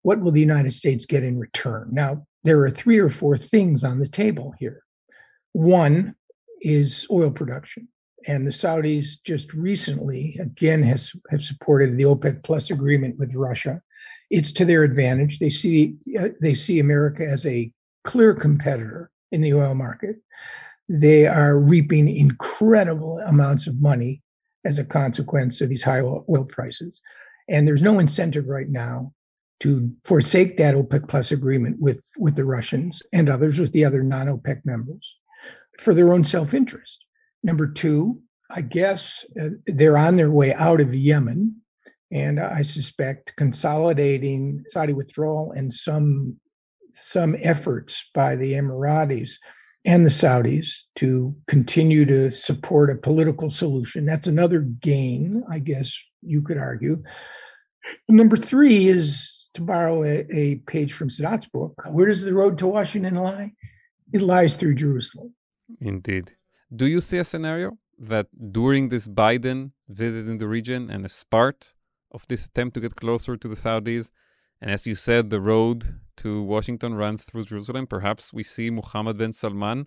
what 0.02 0.20
will 0.20 0.32
the 0.32 0.40
United 0.40 0.74
States 0.74 1.06
get 1.06 1.24
in 1.24 1.38
return? 1.38 1.88
Now, 1.92 2.26
there 2.42 2.60
are 2.60 2.70
three 2.70 2.98
or 2.98 3.08
four 3.08 3.36
things 3.36 3.84
on 3.84 3.98
the 3.98 4.08
table 4.08 4.54
here. 4.58 4.82
One 5.52 6.14
is 6.60 7.06
oil 7.10 7.30
production. 7.30 7.88
And 8.26 8.46
the 8.46 8.50
Saudis 8.50 9.16
just 9.24 9.52
recently, 9.52 10.38
again, 10.40 10.82
has 10.82 11.12
have 11.30 11.42
supported 11.42 11.96
the 11.96 12.04
OPEC 12.04 12.42
Plus 12.42 12.70
agreement 12.70 13.18
with 13.18 13.34
Russia. 13.34 13.82
It's 14.30 14.52
to 14.52 14.64
their 14.64 14.82
advantage. 14.82 15.38
They 15.38 15.50
see 15.50 15.96
uh, 16.18 16.28
they 16.40 16.54
see 16.54 16.80
America 16.80 17.26
as 17.26 17.44
a 17.46 17.70
clear 18.04 18.34
competitor 18.34 19.10
in 19.32 19.40
the 19.40 19.54
oil 19.54 19.74
market. 19.74 20.16
They 20.88 21.26
are 21.26 21.58
reaping 21.58 22.14
incredible 22.14 23.20
amounts 23.26 23.66
of 23.66 23.80
money 23.80 24.22
as 24.64 24.78
a 24.78 24.84
consequence 24.84 25.60
of 25.60 25.68
these 25.68 25.82
high 25.82 26.00
oil 26.00 26.46
prices. 26.48 27.00
And 27.48 27.66
there's 27.66 27.82
no 27.82 27.98
incentive 27.98 28.46
right 28.48 28.68
now 28.68 29.12
to 29.60 29.90
forsake 30.04 30.56
that 30.56 30.74
OPEC 30.74 31.08
plus 31.08 31.30
agreement 31.30 31.80
with, 31.80 32.04
with 32.18 32.36
the 32.36 32.44
Russians 32.44 33.02
and 33.12 33.28
others, 33.28 33.58
with 33.58 33.72
the 33.72 33.84
other 33.84 34.02
non 34.02 34.26
OPEC 34.26 34.62
members, 34.64 35.06
for 35.78 35.94
their 35.94 36.12
own 36.12 36.24
self 36.24 36.54
interest. 36.54 37.04
Number 37.42 37.66
two, 37.66 38.20
I 38.50 38.62
guess 38.62 39.24
uh, 39.40 39.50
they're 39.66 39.98
on 39.98 40.16
their 40.16 40.30
way 40.30 40.54
out 40.54 40.80
of 40.80 40.94
Yemen. 40.94 41.60
And 42.10 42.38
I 42.38 42.62
suspect 42.62 43.34
consolidating 43.36 44.64
Saudi 44.68 44.92
withdrawal 44.92 45.52
and 45.52 45.72
some 45.72 46.38
some 46.92 47.34
efforts 47.42 48.08
by 48.14 48.36
the 48.36 48.52
Emiratis 48.52 49.32
and 49.84 50.04
the 50.04 50.10
Saudis 50.10 50.82
to 50.96 51.34
continue 51.46 52.04
to 52.06 52.30
support 52.30 52.90
a 52.90 52.96
political 52.96 53.50
solution. 53.50 54.06
That's 54.06 54.26
another 54.26 54.60
gain, 54.60 55.44
I 55.50 55.58
guess 55.58 55.94
you 56.22 56.42
could 56.42 56.56
argue. 56.56 57.02
Number 58.08 58.36
three 58.36 58.88
is 58.88 59.48
to 59.54 59.62
borrow 59.62 60.04
a, 60.04 60.26
a 60.32 60.56
page 60.66 60.94
from 60.94 61.08
Sadat's 61.08 61.46
book 61.46 61.74
where 61.90 62.06
does 62.06 62.24
the 62.24 62.34
road 62.34 62.58
to 62.58 62.66
Washington 62.66 63.16
lie? 63.16 63.52
It 64.12 64.22
lies 64.22 64.56
through 64.56 64.76
Jerusalem. 64.76 65.34
Indeed. 65.80 66.32
Do 66.74 66.86
you 66.86 67.00
see 67.00 67.18
a 67.18 67.24
scenario 67.24 67.78
that 67.98 68.26
during 68.52 68.88
this 68.88 69.06
Biden 69.06 69.72
visit 69.88 70.28
in 70.30 70.38
the 70.38 70.48
region 70.48 70.90
and 70.90 71.04
as 71.04 71.24
part 71.24 71.74
of 72.10 72.26
this 72.28 72.46
attempt 72.46 72.74
to 72.74 72.80
get 72.80 72.96
closer 72.96 73.36
to 73.36 73.48
the 73.48 73.54
Saudis, 73.54 74.10
and 74.60 74.70
as 74.70 74.86
you 74.86 74.94
said, 74.94 75.30
the 75.30 75.40
road 75.40 76.00
to 76.18 76.42
Washington 76.42 76.94
runs 76.94 77.24
through 77.24 77.44
Jerusalem. 77.44 77.86
Perhaps 77.86 78.32
we 78.32 78.42
see 78.42 78.70
Mohammed 78.70 79.18
bin 79.18 79.32
Salman 79.32 79.86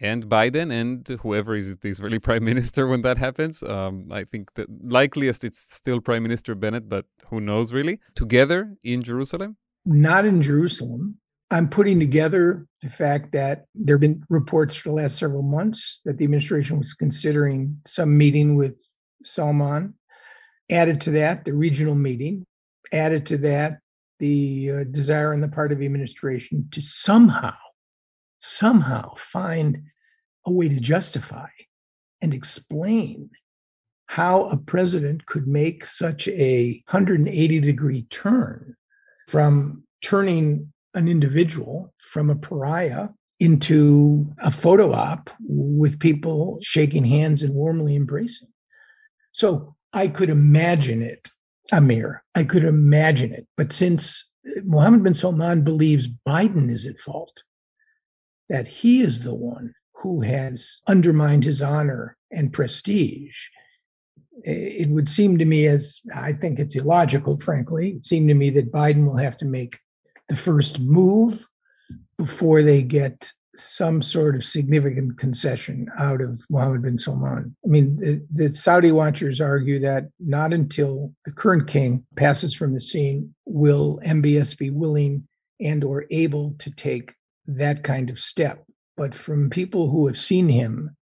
and 0.00 0.26
Biden 0.28 0.72
and 0.72 1.06
whoever 1.20 1.56
is 1.56 1.76
the 1.76 1.90
Israeli 1.90 2.18
prime 2.28 2.44
minister 2.44 2.86
when 2.86 3.02
that 3.02 3.18
happens. 3.18 3.62
Um, 3.62 4.08
I 4.10 4.24
think 4.24 4.54
the 4.54 4.66
likeliest 4.82 5.44
it's 5.44 5.58
still 5.58 6.00
Prime 6.00 6.22
Minister 6.22 6.54
Bennett, 6.54 6.88
but 6.88 7.06
who 7.28 7.40
knows 7.40 7.72
really, 7.72 8.00
together 8.14 8.76
in 8.82 9.02
Jerusalem? 9.02 9.56
Not 9.84 10.24
in 10.24 10.42
Jerusalem. 10.42 11.18
I'm 11.50 11.68
putting 11.68 11.98
together 11.98 12.66
the 12.82 12.90
fact 12.90 13.32
that 13.32 13.64
there 13.74 13.96
have 13.96 14.02
been 14.02 14.22
reports 14.28 14.74
for 14.76 14.90
the 14.90 14.94
last 14.94 15.18
several 15.18 15.42
months 15.42 16.00
that 16.04 16.18
the 16.18 16.24
administration 16.24 16.76
was 16.78 16.92
considering 16.92 17.80
some 17.86 18.16
meeting 18.16 18.54
with 18.54 18.76
Salman. 19.22 19.94
Added 20.70 21.00
to 21.02 21.10
that, 21.12 21.46
the 21.46 21.54
regional 21.54 21.94
meeting. 21.94 22.44
Added 22.92 23.24
to 23.26 23.38
that, 23.38 23.78
the 24.18 24.70
uh, 24.70 24.84
desire 24.84 25.32
on 25.32 25.40
the 25.40 25.48
part 25.48 25.72
of 25.72 25.78
the 25.78 25.86
administration 25.86 26.68
to 26.72 26.82
somehow, 26.82 27.54
somehow 28.40 29.14
find 29.14 29.82
a 30.46 30.52
way 30.52 30.68
to 30.68 30.80
justify 30.80 31.48
and 32.20 32.34
explain 32.34 33.30
how 34.06 34.44
a 34.48 34.56
president 34.56 35.26
could 35.26 35.46
make 35.46 35.84
such 35.84 36.26
a 36.28 36.82
180 36.88 37.60
degree 37.60 38.02
turn 38.04 38.74
from 39.28 39.84
turning 40.02 40.72
an 40.94 41.08
individual 41.08 41.92
from 41.98 42.30
a 42.30 42.36
pariah 42.36 43.08
into 43.40 44.26
a 44.38 44.50
photo 44.50 44.92
op 44.92 45.30
with 45.40 46.00
people 46.00 46.58
shaking 46.62 47.04
hands 47.04 47.42
and 47.42 47.54
warmly 47.54 47.94
embracing. 47.94 48.48
So 49.32 49.76
I 49.92 50.08
could 50.08 50.30
imagine 50.30 51.02
it, 51.02 51.30
Amir. 51.72 52.22
I 52.34 52.44
could 52.44 52.64
imagine 52.64 53.32
it. 53.32 53.46
But 53.56 53.72
since 53.72 54.26
uh, 54.46 54.60
Mohammed 54.64 55.02
bin 55.02 55.14
Salman 55.14 55.62
believes 55.62 56.08
Biden 56.08 56.70
is 56.70 56.86
at 56.86 56.98
fault, 56.98 57.42
that 58.48 58.66
he 58.66 59.00
is 59.00 59.22
the 59.22 59.34
one 59.34 59.74
who 59.94 60.22
has 60.22 60.80
undermined 60.86 61.44
his 61.44 61.60
honor 61.60 62.16
and 62.30 62.52
prestige, 62.52 63.36
it 64.44 64.88
would 64.88 65.08
seem 65.08 65.36
to 65.38 65.44
me 65.44 65.66
as 65.66 66.00
I 66.14 66.32
think 66.32 66.58
it's 66.58 66.76
illogical, 66.76 67.38
frankly. 67.38 67.90
It 67.96 68.06
seemed 68.06 68.28
to 68.28 68.34
me 68.34 68.50
that 68.50 68.72
Biden 68.72 69.06
will 69.06 69.16
have 69.16 69.36
to 69.38 69.44
make 69.44 69.78
the 70.28 70.36
first 70.36 70.78
move 70.78 71.46
before 72.16 72.62
they 72.62 72.82
get 72.82 73.32
some 73.58 74.00
sort 74.02 74.36
of 74.36 74.44
significant 74.44 75.18
concession 75.18 75.88
out 75.98 76.20
of 76.20 76.40
Mohammed 76.50 76.82
bin 76.82 76.98
Salman. 76.98 77.56
I 77.64 77.68
mean, 77.68 77.96
the, 77.96 78.24
the, 78.32 78.54
Saudi 78.54 78.92
watchers 78.92 79.40
argue 79.40 79.80
that 79.80 80.08
not 80.20 80.52
until 80.52 81.12
the 81.24 81.32
current 81.32 81.66
king 81.66 82.04
passes 82.16 82.54
from 82.54 82.72
the 82.72 82.80
scene 82.80 83.34
will 83.46 84.00
MBS 84.04 84.56
be 84.56 84.70
willing 84.70 85.26
and 85.60 85.82
or 85.82 86.04
able 86.10 86.54
to 86.58 86.70
take 86.70 87.14
that 87.46 87.82
kind 87.82 88.10
of 88.10 88.20
step. 88.20 88.64
But 88.96 89.14
from 89.14 89.50
people 89.50 89.90
who 89.90 90.06
have 90.06 90.18
seen 90.18 90.48
him 90.48 90.96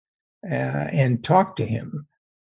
uh, 0.45 0.88
and 0.92 1.23
talked 1.23 1.59
to 1.59 1.66
him, 1.66 2.07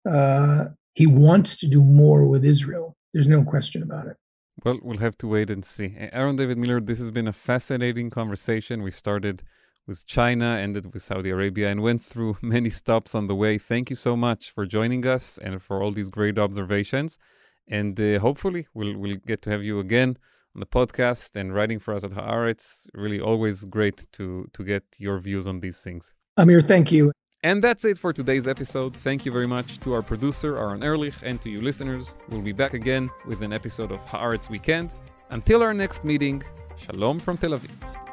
uh, 0.10 0.66
he 0.94 1.08
wants 1.08 1.58
to 1.58 1.68
do 1.68 1.84
more 1.84 2.26
with 2.26 2.46
Israel. 2.46 2.96
There's 3.14 3.28
no 3.28 3.44
question 3.44 3.84
about 3.84 4.08
it. 4.08 4.18
Well, 4.64 4.80
we'll 4.82 4.98
have 4.98 5.18
to 5.20 5.28
wait 5.28 5.50
and 5.50 5.64
see. 5.64 5.96
Aaron 5.98 6.36
David 6.36 6.58
Miller, 6.58 6.82
this 6.82 7.00
has 7.00 7.12
been 7.12 7.28
a 7.28 7.34
fascinating 7.34 8.10
conversation. 8.10 8.84
We 8.84 8.92
started 8.92 9.44
with 9.90 10.06
China, 10.06 10.58
ended 10.66 10.94
with 10.94 11.02
Saudi 11.02 11.32
Arabia, 11.32 11.68
and 11.70 11.82
went 11.82 12.02
through 12.02 12.38
many 12.56 12.70
stops 12.70 13.14
on 13.16 13.28
the 13.28 13.36
way. 13.36 13.58
Thank 13.58 13.90
you 13.90 13.98
so 13.98 14.16
much 14.16 14.52
for 14.52 14.66
joining 14.66 15.06
us 15.06 15.38
and 15.40 15.62
for 15.62 15.82
all 15.82 15.92
these 15.92 16.10
great 16.10 16.38
observations. 16.40 17.20
And 17.68 18.00
uh, 18.00 18.20
hopefully, 18.20 18.68
we'll, 18.74 18.96
we'll 18.98 19.18
get 19.32 19.42
to 19.44 19.50
have 19.50 19.64
you 19.64 19.80
again 19.80 20.18
on 20.56 20.60
the 20.62 20.66
podcast 20.66 21.36
and 21.36 21.54
writing 21.54 21.80
for 21.80 21.94
us 21.94 22.04
at 22.04 22.12
Haaretz. 22.12 22.88
Really, 22.94 23.20
always 23.20 23.66
great 23.66 24.08
to, 24.14 24.48
to 24.54 24.64
get 24.64 24.84
your 24.98 25.18
views 25.20 25.46
on 25.48 25.60
these 25.60 25.82
things. 25.82 26.16
Amir, 26.38 26.62
thank 26.62 26.92
you. 26.92 27.12
And 27.44 27.64
that's 27.64 27.84
it 27.86 27.98
for 27.98 28.12
today's 28.14 28.48
episode. 28.48 28.96
Thank 28.96 29.26
you 29.26 29.32
very 29.32 29.48
much 29.48 29.80
to 29.80 29.94
our 29.94 30.02
producer, 30.02 30.58
Aaron 30.58 30.84
Ehrlich, 30.84 31.16
and 31.24 31.42
to 31.42 31.50
you 31.50 31.62
listeners. 31.62 32.18
We'll 32.30 32.42
be 32.42 32.52
back 32.52 32.74
again 32.74 33.10
with 33.26 33.42
an 33.42 33.54
episode 33.54 33.92
of 33.92 34.02
Haaretz 34.06 34.50
Weekend. 34.50 34.94
Until 35.30 35.62
our 35.64 35.74
next 35.74 36.04
meeting, 36.04 36.42
Shalom 36.78 37.20
from 37.20 37.38
Tel 37.38 37.52
Aviv. 37.52 38.09